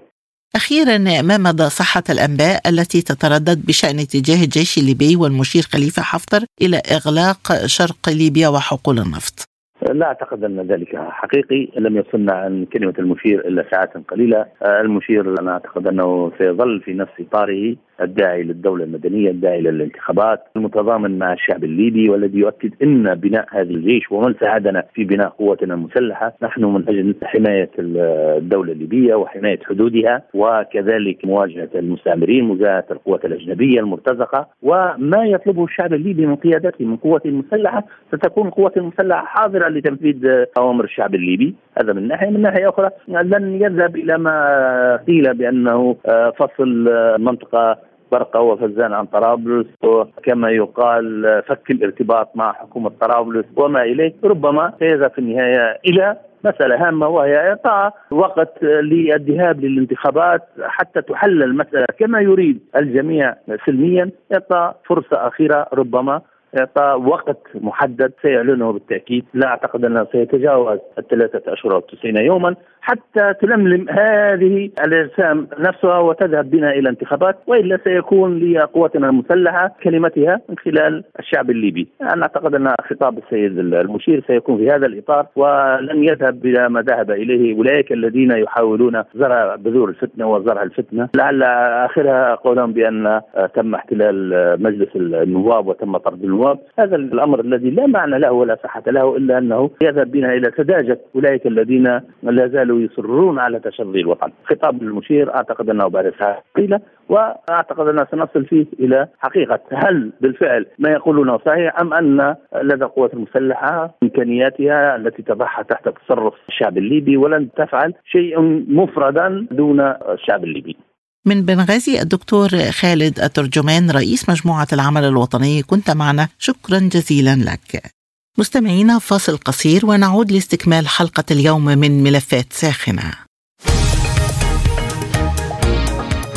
أخيرا 0.56 0.98
ما 1.22 1.38
مدى 1.38 1.70
صحة 1.70 2.04
الأنباء 2.10 2.70
التي 2.70 3.02
تتردد 3.02 3.66
بشأن 3.66 4.00
اتجاه 4.00 4.44
الجيش 4.44 4.78
الليبي 4.78 5.16
والمشير 5.16 5.68
خليفة 5.74 6.02
حفتر 6.02 6.46
إلى 6.62 6.78
إغلاق 6.78 7.66
شرق 7.66 8.10
ليبيا 8.10 8.48
وحقول 8.48 9.00
النفط؟ 9.00 9.51
لا 9.94 10.06
أعتقد 10.06 10.44
أن 10.44 10.60
ذلك 10.62 10.96
حقيقي 10.96 11.68
لم 11.78 11.98
يصلنا 11.98 12.34
عن 12.34 12.66
كلمة 12.66 12.94
المشير 13.00 13.48
إلا 13.48 13.66
ساعات 13.72 13.98
قليلة. 13.98 14.46
المشير 14.66 15.40
أنا 15.42 15.52
أعتقد 15.52 15.88
أنه 15.88 16.32
سيظل 16.38 16.82
في 16.82 16.94
نفس 16.94 17.12
إطاره 17.20 17.76
الداعي 18.02 18.44
للدولة 18.44 18.84
المدنية 18.84 19.30
الداعي 19.32 19.62
للانتخابات 19.62 20.44
المتضامن 20.56 21.20
مع 21.20 21.34
الشعب 21.34 21.64
الليبي 21.64 22.10
والذي 22.10 22.40
يؤكد 22.40 22.72
إن 22.84 23.16
بناء 23.16 23.46
هذا 23.52 23.70
الجيش 23.70 24.12
ومن 24.12 24.36
ساعدنا 24.40 24.84
في 24.94 25.04
بناء 25.04 25.30
قوتنا 25.30 25.74
المسلحة 25.74 26.34
نحن 26.42 26.64
من 26.66 26.90
أجل 26.90 27.16
حماية 27.24 27.70
الدولة 27.80 28.72
الليبية 28.72 29.16
وحماية 29.16 29.60
حدودها 29.66 30.22
وكذلك 30.34 31.26
مواجهة 31.26 31.70
المستعمرين 31.76 32.44
مواجهة 32.44 32.86
القوات 32.92 33.26
الأجنبية 33.26 33.80
المرتزقة 33.80 34.48
وما 34.62 35.26
يطلبه 35.26 35.64
الشعب 35.64 35.94
الليبي 35.94 36.26
من 36.26 36.36
قيادته 36.36 36.86
من 36.86 36.98
قوته 36.98 37.28
المسلحة. 37.28 37.84
ستكون 38.08 38.50
قوته 38.50 38.80
المسلحة 38.80 39.26
حاضرة 39.26 39.68
لتنفيذ 39.82 40.46
أوامر 40.58 40.84
الشعب 40.84 41.16
الليبي. 41.16 41.56
هذا 41.78 41.94
من 41.94 42.08
ناحية. 42.08 42.30
من 42.30 42.42
ناحية 42.42 42.70
أخرى 42.70 42.90
لن 43.08 43.62
يذهب 43.62 43.96
إلى 43.96 44.18
ما 44.18 45.00
قيل 45.08 45.34
بأنه 45.34 45.96
فصل 46.40 46.90
منطقة 47.20 47.78
برقة 48.12 48.42
وفزان 48.42 48.94
عن 48.94 49.06
طرابلس 49.06 49.68
وكما 49.84 50.50
يقال 50.50 51.42
فك 51.48 51.72
الارتباط 51.72 52.36
مع 52.36 52.54
حكومة 52.54 52.92
طرابلس 53.02 53.46
وما 53.56 53.82
إليه. 53.84 54.14
ربما 54.24 54.74
سيذهب 54.80 55.12
في 55.12 55.20
النهاية 55.20 55.80
إلى 55.86 56.18
مسألة 56.46 56.88
هامة 56.88 57.08
وهي 57.08 57.50
إعطاء 57.50 57.94
وقت 58.12 58.64
للذهاب 58.64 59.60
للانتخابات 59.62 60.42
حتى 60.62 61.02
تحل 61.02 61.44
المسألة. 61.44 61.86
كما 62.00 62.20
يريد 62.22 62.60
الجميع 62.76 63.36
سلميا 63.66 64.12
إعطاء 64.34 64.76
فرصة 64.86 65.28
أخيرة 65.28 65.68
ربما 65.74 66.22
إعطاء 66.60 67.02
وقت 67.02 67.38
محدد 67.56 68.14
سيعلنه 68.22 68.72
بالتأكيد. 68.72 69.26
لا 69.34 69.48
أعتقد 69.48 69.86
أنه 69.86 70.08
سيتجاوز 70.12 70.80
الثلاثة 70.98 71.54
أشهر 71.54 71.74
أو 71.74 71.80
90 71.80 72.18
يوما 72.18 72.56
حتى 72.82 73.34
تلملم 73.42 73.90
هذه 73.90 74.70
الأجسام 74.86 75.48
نفسها 75.60 75.98
وتذهب 75.98 76.50
بنا 76.50 76.72
إلى 76.72 76.90
انتخابات 76.90 77.38
وإلا 77.48 77.80
سيكون 77.84 78.40
لقواتنا 78.40 79.10
المسلحة 79.10 79.76
كلمتها 79.84 80.42
من 80.50 80.58
خلال 80.58 81.04
الشعب 81.20 81.50
الليبي. 81.50 81.88
أنا 82.02 82.22
أعتقد 82.22 82.56
أن 82.56 82.74
خطاب 82.90 83.18
السيد 83.18 83.60
المشير 83.60 84.24
سيكون 84.28 84.58
في 84.58 84.68
هذا 84.68 84.86
الإطار 84.86 85.26
ولن 85.36 86.04
يذهب 86.04 86.46
إلى 86.46 86.70
ما 86.70 86.82
ذهب 86.82 87.12
إليه 87.12 87.58
أولئك 87.58 87.92
الذين 87.92 88.32
يحاولون 88.32 89.04
زرع 89.16 89.56
بذور 89.56 89.90
الفتنة 89.90 90.32
وزرع 90.32 90.64
الفتنة. 90.64 91.10
لعل 91.16 91.44
آخرها 91.86 92.36
قولهم 92.36 92.74
بأن 92.74 93.22
تم 93.56 93.76
احتلال 93.76 94.34
مجلس 94.64 94.96
النواب 94.96 95.68
وتم 95.68 95.98
طرد 95.98 96.24
النواب 96.24 96.41
هذا 96.80 96.96
الأمر 96.96 97.40
الذي 97.40 97.70
لا 97.70 97.88
معنى 97.88 98.20
له 98.20 98.32
ولا 98.32 98.58
صحة 98.64 98.84
له 98.88 99.18
إلا 99.18 99.38
أنه 99.38 99.70
يذهب 99.84 100.12
بنا 100.12 100.34
إلى 100.34 100.52
سذاجة 100.58 101.00
أولئك 101.16 101.48
الذين 101.48 101.84
لا 102.24 102.48
زالوا 102.48 102.72
زالوا 102.72 102.80
يصرون 102.80 103.40
على 103.40 103.60
تشظي 103.60 104.00
الوطن. 104.00 104.32
خطاب 104.44 104.82
المشير 104.82 105.36
أعتقد 105.36 105.70
أنه 105.70 105.88
بعد 105.88 106.14
ساعة 106.20 106.44
قليلة 106.56 106.80
وأعتقد 107.10 107.88
أننا 107.88 108.08
سنصل 108.12 108.46
فيه 108.46 108.66
إلى 108.80 109.08
حقيقة 109.20 109.60
هل 109.72 110.12
بالفعل 110.22 110.66
ما 110.80 110.90
يقولونه 110.90 111.38
صحيح 111.38 111.82
أم 111.82 111.94
أن 111.94 112.36
لدى 112.62 112.86
القوات 112.86 113.14
المسلحة 113.14 113.96
إمكانياتها 114.04 114.96
التي 114.96 115.24
تضعها 115.24 115.64
تحت 115.64 115.90
تصرف 115.90 116.34
الشعب 116.50 116.78
الليبي 116.78 117.18
ولن 117.18 117.50
تفعل 117.52 117.94
شيء 118.06 118.40
مفردا 118.68 119.48
دون 119.52 119.80
الشعب 119.82 120.44
الليبي. 120.44 120.78
من 121.26 121.46
بنغازي 121.46 122.02
الدكتور 122.02 122.72
خالد 122.72 123.20
الترجمان 123.20 123.92
رئيس 123.92 124.30
مجموعة 124.30 124.68
العمل 124.74 125.04
الوطني 125.04 125.64
كنت 125.64 125.92
معنا. 125.92 126.30
شكرا 126.40 126.80
جزيلا 126.80 127.36
لك. 127.36 127.92
مستمعينا 128.38 129.00
فاصل 129.00 129.38
قصير 129.38 129.86
ونعود 129.86 130.32
لاستكمال 130.32 130.88
حلقة 130.88 131.24
اليوم 131.32 131.66
من 131.66 132.04
ملفات 132.04 132.54
ساخنة. 132.54 133.14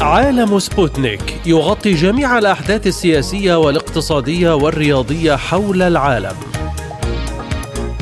عالم 0.01 0.59
سبوتنيك 0.59 1.41
يغطي 1.47 1.95
جميع 1.95 2.39
الأحداث 2.39 2.87
السياسية 2.87 3.55
والاقتصادية 3.59 4.55
والرياضية 4.55 5.37
حول 5.37 5.83
العالم. 5.83 6.37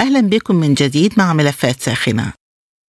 أهلا 0.00 0.20
بكم 0.20 0.56
من 0.56 0.74
جديد 0.74 1.12
مع 1.16 1.32
ملفات 1.32 1.80
ساخنة. 1.80 2.32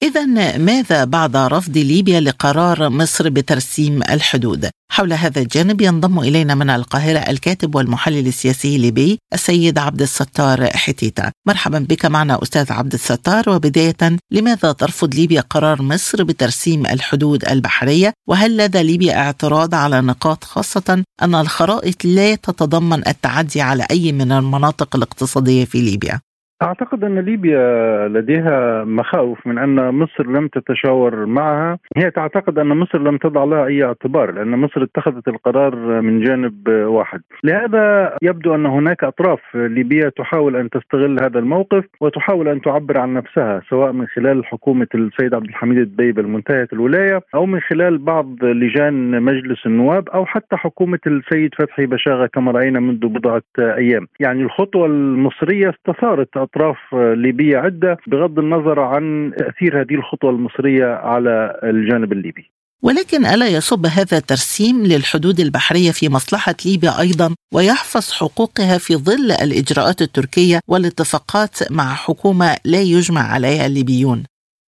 إذا 0.04 0.26
ماذا 0.58 1.04
بعد 1.04 1.36
رفض 1.36 1.78
ليبيا 1.78 2.20
لقرار 2.20 2.90
مصر 2.90 3.30
بترسيم 3.30 4.04
الحدود؟ 4.04 4.70
حول 4.92 5.14
هذا 5.14 5.42
الجانب 5.42 5.82
ينضم 5.82 6.20
إلينا 6.20 6.56
من 6.56 6.70
القاهرة 6.70 7.20
الكاتب 7.20 7.76
والمحلل 7.76 8.28
السياسي 8.28 8.76
الليبي 8.76 9.20
السيد 9.34 9.78
عبد 9.78 10.02
الستار 10.02 10.68
حتيتا 10.68 11.32
مرحبا 11.48 11.80
بك 11.80 12.06
معنا 12.06 12.44
أستاذ 12.44 12.72
عبد 12.72 12.94
الستار 12.94 13.50
وبداية 13.50 14.18
لماذا 14.32 14.72
ترفض 14.72 15.16
ليبيا 15.16 15.42
قرار 15.42 15.82
مصر 15.82 16.24
بترسيم 16.24 16.86
الحدود 16.86 17.46
البحرية 17.46 18.14
وهل 18.30 18.58
لدى 18.58 18.84
ليبيا 18.84 19.18
اعتراض 19.18 19.76
على 19.76 20.02
نقاط 20.02 20.44
خاصة 20.44 21.04
أن 21.22 21.36
الخرائط 21.36 22.06
لا 22.06 22.36
تتضمن 22.36 23.08
التعدي 23.08 23.62
على 23.62 23.88
أي 23.92 24.12
من 24.12 24.32
المناطق 24.32 24.96
الاقتصادية 24.96 25.66
في 25.66 25.82
ليبيا 25.82 26.20
أعتقد 26.62 27.04
أن 27.04 27.20
ليبيا 27.20 28.08
لديها 28.08 28.84
مخاوف 28.84 29.48
من 29.48 29.58
أن 29.58 29.94
مصر 29.94 30.28
لم 30.28 30.48
تتشاور 30.48 31.26
معها، 31.26 31.78
هي 31.98 32.12
تعتقد 32.12 32.60
أن 32.60 32.68
مصر 32.68 33.02
لم 33.02 33.18
تضع 33.18 33.44
لها 33.44 33.66
أي 33.66 33.84
اعتبار 33.84 34.32
لأن 34.32 34.48
مصر 34.48 34.84
اتخذت 34.84 35.28
القرار 35.28 36.02
من 36.02 36.24
جانب 36.24 36.70
واحد، 36.70 37.22
لهذا 37.44 38.16
يبدو 38.22 38.56
أن 38.56 38.66
هناك 38.66 39.04
أطراف 39.04 39.40
ليبيه 39.56 40.10
تحاول 40.10 40.56
أن 40.56 40.70
تستغل 40.70 41.18
هذا 41.24 41.40
الموقف 41.40 41.86
وتحاول 42.02 42.48
أن 42.48 42.62
تعبر 42.62 43.00
عن 43.00 43.14
نفسها 43.14 43.62
سواء 43.70 43.92
من 43.92 44.08
خلال 44.08 44.46
حكومة 44.46 44.88
السيد 44.96 45.34
عبد 45.34 45.48
الحميد 45.48 45.78
الدبيب 45.78 46.20
المنتهية 46.20 46.68
الولاية 46.74 47.22
أو 47.36 47.46
من 47.46 47.60
خلال 47.60 47.98
بعض 47.98 48.44
لجان 48.44 49.22
مجلس 49.24 49.66
النواب 49.66 50.10
أو 50.10 50.26
حتى 50.26 50.56
حكومة 50.56 51.00
السيد 51.08 51.50
فتحي 51.60 51.86
بشاغة 51.86 52.26
كما 52.26 52.52
رأينا 52.52 52.80
منذ 52.80 53.08
بضعة 53.08 53.42
أيام، 53.60 54.08
يعني 54.20 54.42
الخطوة 54.42 54.86
المصرية 54.86 55.70
استثارت 55.70 56.47
أطراف 56.48 56.78
ليبية 56.94 57.58
عدة 57.58 57.98
بغض 58.08 58.40
النظر 58.40 58.80
عن 58.80 59.32
تأثير 59.38 59.82
هذه 59.82 59.96
الخطوة 59.96 60.30
المصرية 60.30 60.86
على 60.86 61.60
الجانب 61.64 62.12
الليبي. 62.14 62.52
ولكن 62.82 63.26
ألا 63.26 63.48
يصب 63.48 63.86
هذا 63.86 64.18
الترسيم 64.18 64.86
للحدود 64.86 65.40
البحرية 65.40 65.92
في 65.92 66.10
مصلحة 66.10 66.56
ليبيا 66.66 67.00
أيضا 67.00 67.36
ويحفظ 67.54 68.12
حقوقها 68.12 68.78
في 68.78 68.96
ظل 68.96 69.32
الإجراءات 69.32 70.02
التركية 70.02 70.60
والاتفاقات 70.68 71.72
مع 71.72 71.94
حكومة 71.94 72.58
لا 72.66 72.82
يجمع 72.82 73.22
عليها 73.22 73.66
الليبيون 73.66 74.24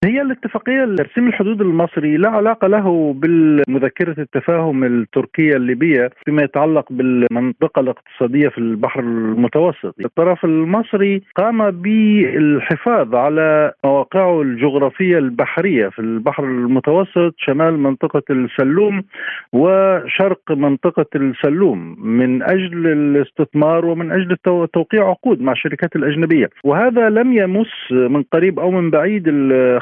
هي 0.05 0.21
الاتفاقية 0.21 0.85
ترسيم 0.85 1.27
الحدود 1.27 1.61
المصري 1.61 2.17
لا 2.17 2.29
علاقة 2.29 2.67
له 2.67 3.13
بالمذكرة 3.13 4.15
التفاهم 4.19 4.83
التركية 4.83 5.55
الليبية 5.55 6.09
فيما 6.25 6.43
يتعلق 6.43 6.85
بالمنطقة 6.89 7.79
الاقتصادية 7.79 8.49
في 8.49 8.57
البحر 8.57 8.99
المتوسط، 8.99 9.95
الطرف 10.05 10.45
المصري 10.45 11.21
قام 11.35 11.71
بالحفاظ 11.71 13.15
على 13.15 13.71
مواقعه 13.85 14.41
الجغرافية 14.41 15.17
البحرية 15.17 15.87
في 15.87 15.99
البحر 15.99 16.43
المتوسط 16.43 17.33
شمال 17.37 17.79
منطقة 17.79 18.23
السلوم 18.29 19.03
وشرق 19.53 20.51
منطقة 20.51 21.05
السلوم 21.15 21.95
من 21.99 22.43
أجل 22.43 22.87
الاستثمار 22.87 23.85
ومن 23.85 24.11
أجل 24.11 24.37
توقيع 24.73 25.09
عقود 25.09 25.41
مع 25.41 25.51
الشركات 25.51 25.95
الأجنبية، 25.95 26.49
وهذا 26.63 27.09
لم 27.09 27.33
يمس 27.33 27.91
من 27.91 28.23
قريب 28.23 28.59
أو 28.59 28.71
من 28.71 28.89
بعيد 28.89 29.27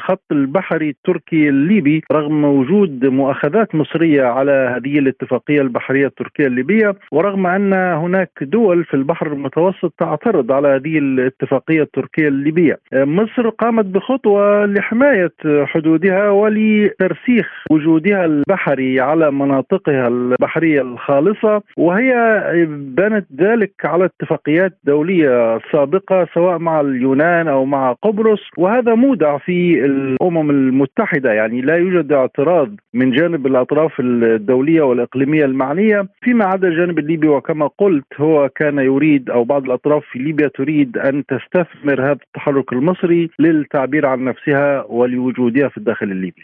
الخط 0.08 0.32
البحري 0.32 0.88
التركي 0.88 1.48
الليبي 1.48 2.02
رغم 2.12 2.44
وجود 2.44 3.04
مؤاخذات 3.06 3.74
مصرية 3.74 4.22
على 4.24 4.74
هذه 4.76 4.98
الاتفاقية 4.98 5.60
البحرية 5.60 6.06
التركية 6.06 6.46
الليبية 6.46 6.94
ورغم 7.12 7.46
أن 7.46 7.72
هناك 7.72 8.30
دول 8.42 8.84
في 8.84 8.94
البحر 8.94 9.26
المتوسط 9.32 9.92
تعترض 9.98 10.52
على 10.52 10.68
هذه 10.68 10.98
الاتفاقية 10.98 11.82
التركية 11.82 12.28
الليبية. 12.28 12.78
مصر 12.94 13.48
قامت 13.48 13.84
بخطوة 13.84 14.66
لحماية 14.66 15.32
حدودها 15.64 16.30
ولترسيخ 16.30 17.64
وجودها 17.70 18.24
البحري 18.24 19.00
على 19.00 19.30
مناطقها 19.30 20.08
البحرية 20.08 20.80
الخالصة 20.82 21.62
وهي 21.76 22.42
بنت 22.68 23.26
ذلك 23.40 23.72
على 23.84 24.04
اتفاقيات 24.04 24.72
دولية 24.84 25.58
سابقة 25.72 26.28
سواء 26.34 26.58
مع 26.58 26.80
اليونان 26.80 27.48
أو 27.48 27.64
مع 27.64 27.92
قبرص 27.92 28.40
وهذا 28.58 28.94
مودع 28.94 29.38
في 29.38 29.84
الأمم 29.98 30.50
المتحدة 30.50 31.32
يعني 31.32 31.60
لا 31.60 31.76
يوجد 31.76 32.12
اعتراض 32.12 32.70
من 32.94 33.10
جانب 33.10 33.46
الأطراف 33.46 34.00
الدولية 34.00 34.82
والإقليمية 34.82 35.44
المعنية. 35.44 36.08
فيما 36.22 36.44
عدا 36.44 36.68
الجانب 36.68 36.98
الليبي 36.98 37.28
وكما 37.28 37.70
قلت 37.78 38.20
هو 38.20 38.48
كان 38.48 38.78
يريد 38.78 39.30
أو 39.30 39.44
بعض 39.44 39.64
الأطراف 39.64 40.02
في 40.12 40.18
ليبيا 40.18 40.48
تريد 40.48 40.98
أن 40.98 41.24
تستثمر 41.26 42.04
هذا 42.04 42.18
التحرك 42.26 42.72
المصري 42.72 43.30
للتعبير 43.38 44.06
عن 44.06 44.24
نفسها 44.24 44.84
ولوجودها 44.88 45.68
في 45.68 45.76
الداخل 45.76 46.06
الليبي. 46.06 46.42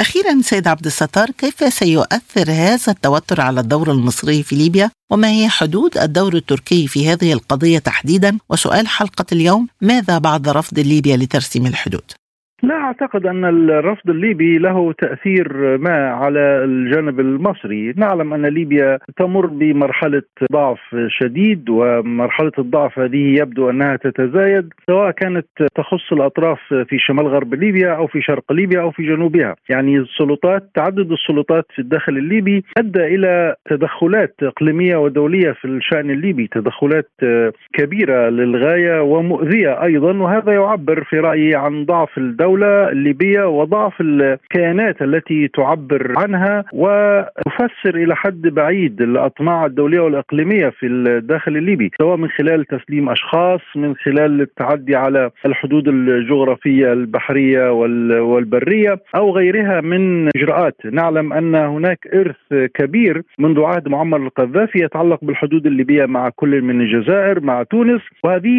أخيرا 0.00 0.40
سيد 0.40 0.68
عبد 0.68 0.86
الستار 0.86 1.30
كيف 1.38 1.54
سيؤثر 1.54 2.50
هذا 2.50 2.92
التوتر 2.92 3.40
على 3.40 3.60
الدور 3.60 3.90
المصري 3.90 4.42
في 4.42 4.56
ليبيا؟ 4.56 4.90
وما 5.12 5.28
هي 5.28 5.48
حدود 5.48 5.98
الدور 5.98 6.34
التركي 6.34 6.86
في 6.88 7.08
هذه 7.08 7.32
القضية 7.32 7.78
تحديدا؟ 7.78 8.38
وسؤال 8.50 8.88
حلقة 8.88 9.24
اليوم 9.32 9.68
ماذا 9.80 10.18
بعد 10.18 10.48
رفض 10.48 10.78
ليبيا 10.78 11.16
لترسيم 11.16 11.66
الحدود؟ 11.66 12.23
لا 12.64 12.74
أعتقد 12.74 13.26
أن 13.26 13.44
الرفض 13.44 14.10
الليبي 14.10 14.58
له 14.58 14.92
تأثير 14.92 15.78
ما 15.78 16.08
على 16.08 16.64
الجانب 16.64 17.20
المصري، 17.20 17.92
نعلم 17.96 18.34
أن 18.34 18.46
ليبيا 18.46 18.98
تمر 19.16 19.46
بمرحلة 19.46 20.22
ضعف 20.52 20.96
شديد 21.08 21.70
ومرحلة 21.70 22.52
الضعف 22.58 22.98
هذه 22.98 23.38
يبدو 23.40 23.70
أنها 23.70 23.96
تتزايد 23.96 24.68
سواء 24.86 25.10
كانت 25.10 25.46
تخص 25.74 26.12
الأطراف 26.12 26.58
في 26.88 26.98
شمال 26.98 27.26
غرب 27.26 27.54
ليبيا 27.54 27.92
أو 27.92 28.06
في 28.06 28.20
شرق 28.20 28.52
ليبيا 28.52 28.80
أو 28.80 28.90
في 28.90 29.02
جنوبها، 29.02 29.56
يعني 29.68 29.98
السلطات 29.98 30.70
تعدد 30.74 31.12
السلطات 31.12 31.66
في 31.74 31.78
الداخل 31.78 32.16
الليبي 32.16 32.64
أدى 32.78 33.04
إلى 33.14 33.54
تدخلات 33.70 34.34
إقليمية 34.42 34.96
ودولية 34.96 35.52
في 35.52 35.64
الشأن 35.64 36.10
الليبي، 36.10 36.46
تدخلات 36.46 37.10
كبيرة 37.72 38.28
للغاية 38.28 39.02
ومؤذية 39.02 39.82
أيضا 39.82 40.12
وهذا 40.12 40.52
يعبر 40.52 41.04
في 41.04 41.18
رأيي 41.20 41.54
عن 41.54 41.84
ضعف 41.84 42.18
الدولة 42.18 42.53
الدولة 42.54 42.88
الليبية 42.88 43.48
وضعف 43.48 44.00
الكيانات 44.00 45.02
التي 45.02 45.48
تعبر 45.48 46.14
عنها 46.16 46.64
وتفسر 46.72 47.94
إلى 47.94 48.16
حد 48.16 48.42
بعيد 48.42 49.02
الأطماع 49.02 49.66
الدولية 49.66 50.00
والإقليمية 50.00 50.68
في 50.68 50.86
الداخل 50.86 51.56
الليبي 51.56 51.90
سواء 52.00 52.16
من 52.16 52.28
خلال 52.28 52.64
تسليم 52.64 53.10
أشخاص 53.10 53.60
من 53.76 53.94
خلال 53.96 54.40
التعدي 54.40 54.96
على 54.96 55.30
الحدود 55.46 55.88
الجغرافية 55.88 56.92
البحرية 56.92 57.72
والبرية 58.20 59.00
أو 59.16 59.30
غيرها 59.36 59.80
من 59.80 60.28
إجراءات. 60.36 60.76
نعلم 60.92 61.32
أن 61.32 61.54
هناك 61.54 61.98
إرث 62.14 62.70
كبير 62.74 63.22
منذ 63.38 63.60
عهد 63.60 63.88
معمر 63.88 64.16
القذافي 64.16 64.84
يتعلق 64.84 65.24
بالحدود 65.24 65.66
الليبية 65.66 66.06
مع 66.06 66.28
كل 66.28 66.62
من 66.62 66.80
الجزائر 66.80 67.40
مع 67.40 67.62
تونس 67.62 68.02
وهذه 68.24 68.54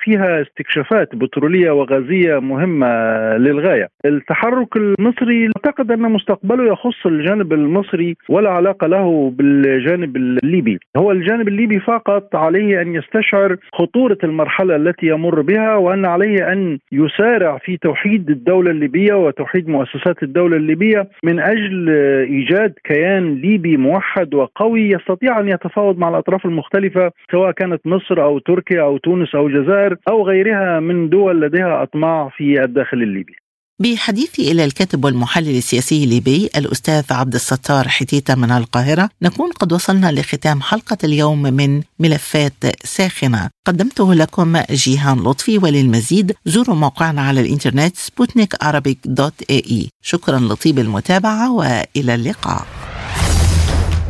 فيها 0.00 0.42
استكشافات 0.42 1.14
بترولية 1.14 1.70
وغازية 1.70 2.38
مهمة 2.38 2.86
للغاية. 3.38 3.88
التحرك 4.04 4.76
المصري 4.76 5.46
أعتقد 5.46 5.90
أن 5.90 6.00
مستقبله 6.00 6.72
يخص 6.72 7.06
الجانب 7.06 7.52
المصري 7.52 8.16
ولا 8.28 8.50
علاقة 8.50 8.86
له 8.86 9.32
بالجانب 9.38 10.16
الليبي، 10.16 10.78
هو 10.96 11.12
الجانب 11.12 11.48
الليبي 11.48 11.80
فقط 11.80 12.36
عليه 12.36 12.82
أن 12.82 12.94
يستشعر 12.94 13.56
خطورة 13.72 14.18
المرحلة 14.24 14.76
التي 14.76 15.06
يمر 15.06 15.40
بها 15.40 15.76
وأن 15.76 16.04
عليه 16.06 16.52
أن 16.52 16.78
يسارع 16.92 17.58
في 17.58 17.76
توحيد 17.76 18.30
الدولة 18.30 18.70
الليبية 18.70 19.14
وتوحيد 19.14 19.68
مؤسسات 19.68 20.22
الدولة 20.22 20.56
الليبية 20.56 21.08
من 21.24 21.40
أجل 21.40 21.90
إيجاد 22.28 22.72
كيان 22.84 23.34
ليبي 23.34 23.76
موحد 23.76 24.34
وقوي 24.34 24.90
يستطيع 24.90 25.40
أن 25.40 25.48
يتفاوض 25.48 25.98
مع 25.98 26.08
الأطراف 26.08 26.46
المختلفة 26.46 27.10
سواء 27.32 27.50
كانت 27.50 27.86
مصر 27.86 28.22
أو 28.22 28.38
تركيا 28.38 28.82
أو 28.82 28.98
تونس 28.98 29.34
أو 29.34 29.46
الجزائر 29.46 29.96
أو 30.10 30.22
غيرها 30.26 30.80
من 30.80 31.08
دول 31.08 31.40
لديها 31.40 31.82
أطماع 31.82 32.28
في 32.36 32.62
الداخل 32.64 32.95
الليبي. 33.02 33.32
بحديثي 33.82 34.52
إلى 34.52 34.64
الكاتب 34.64 35.04
والمحلل 35.04 35.56
السياسي 35.58 36.04
الليبي 36.04 36.50
الأستاذ 36.56 37.04
عبد 37.10 37.34
الستار 37.34 37.88
حتيتة 37.88 38.34
من 38.34 38.50
القاهرة 38.50 39.08
نكون 39.22 39.50
قد 39.50 39.72
وصلنا 39.72 40.12
لختام 40.12 40.62
حلقة 40.62 40.96
اليوم 41.04 41.42
من 41.42 41.82
ملفات 41.98 42.52
ساخنة. 42.84 43.50
قدمته 43.66 44.14
لكم 44.14 44.58
جيهان 44.70 45.18
لطفي 45.18 45.58
وللمزيد 45.58 46.34
زوروا 46.46 46.76
موقعنا 46.76 47.22
على 47.22 47.40
الإنترنت 47.40 47.96
سبوتنيك 47.96 48.56
دوت 49.04 49.42
إي 49.50 49.62
إي. 49.70 49.88
شكرا 50.02 50.38
لطيب 50.38 50.78
المتابعة 50.78 51.52
وإلى 51.52 52.14
اللقاء. 52.14 52.66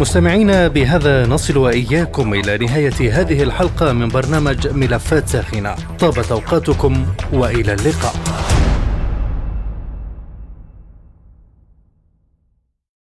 مستمعينا 0.00 0.68
بهذا 0.68 1.26
نصل 1.26 1.56
وإياكم 1.56 2.34
إلى 2.34 2.58
نهاية 2.58 3.20
هذه 3.20 3.42
الحلقة 3.42 3.92
من 3.92 4.08
برنامج 4.08 4.68
ملفات 4.68 5.28
ساخنة. 5.28 5.74
طابت 5.98 6.32
أوقاتكم 6.32 7.06
وإلى 7.32 7.72
اللقاء. 7.72 8.16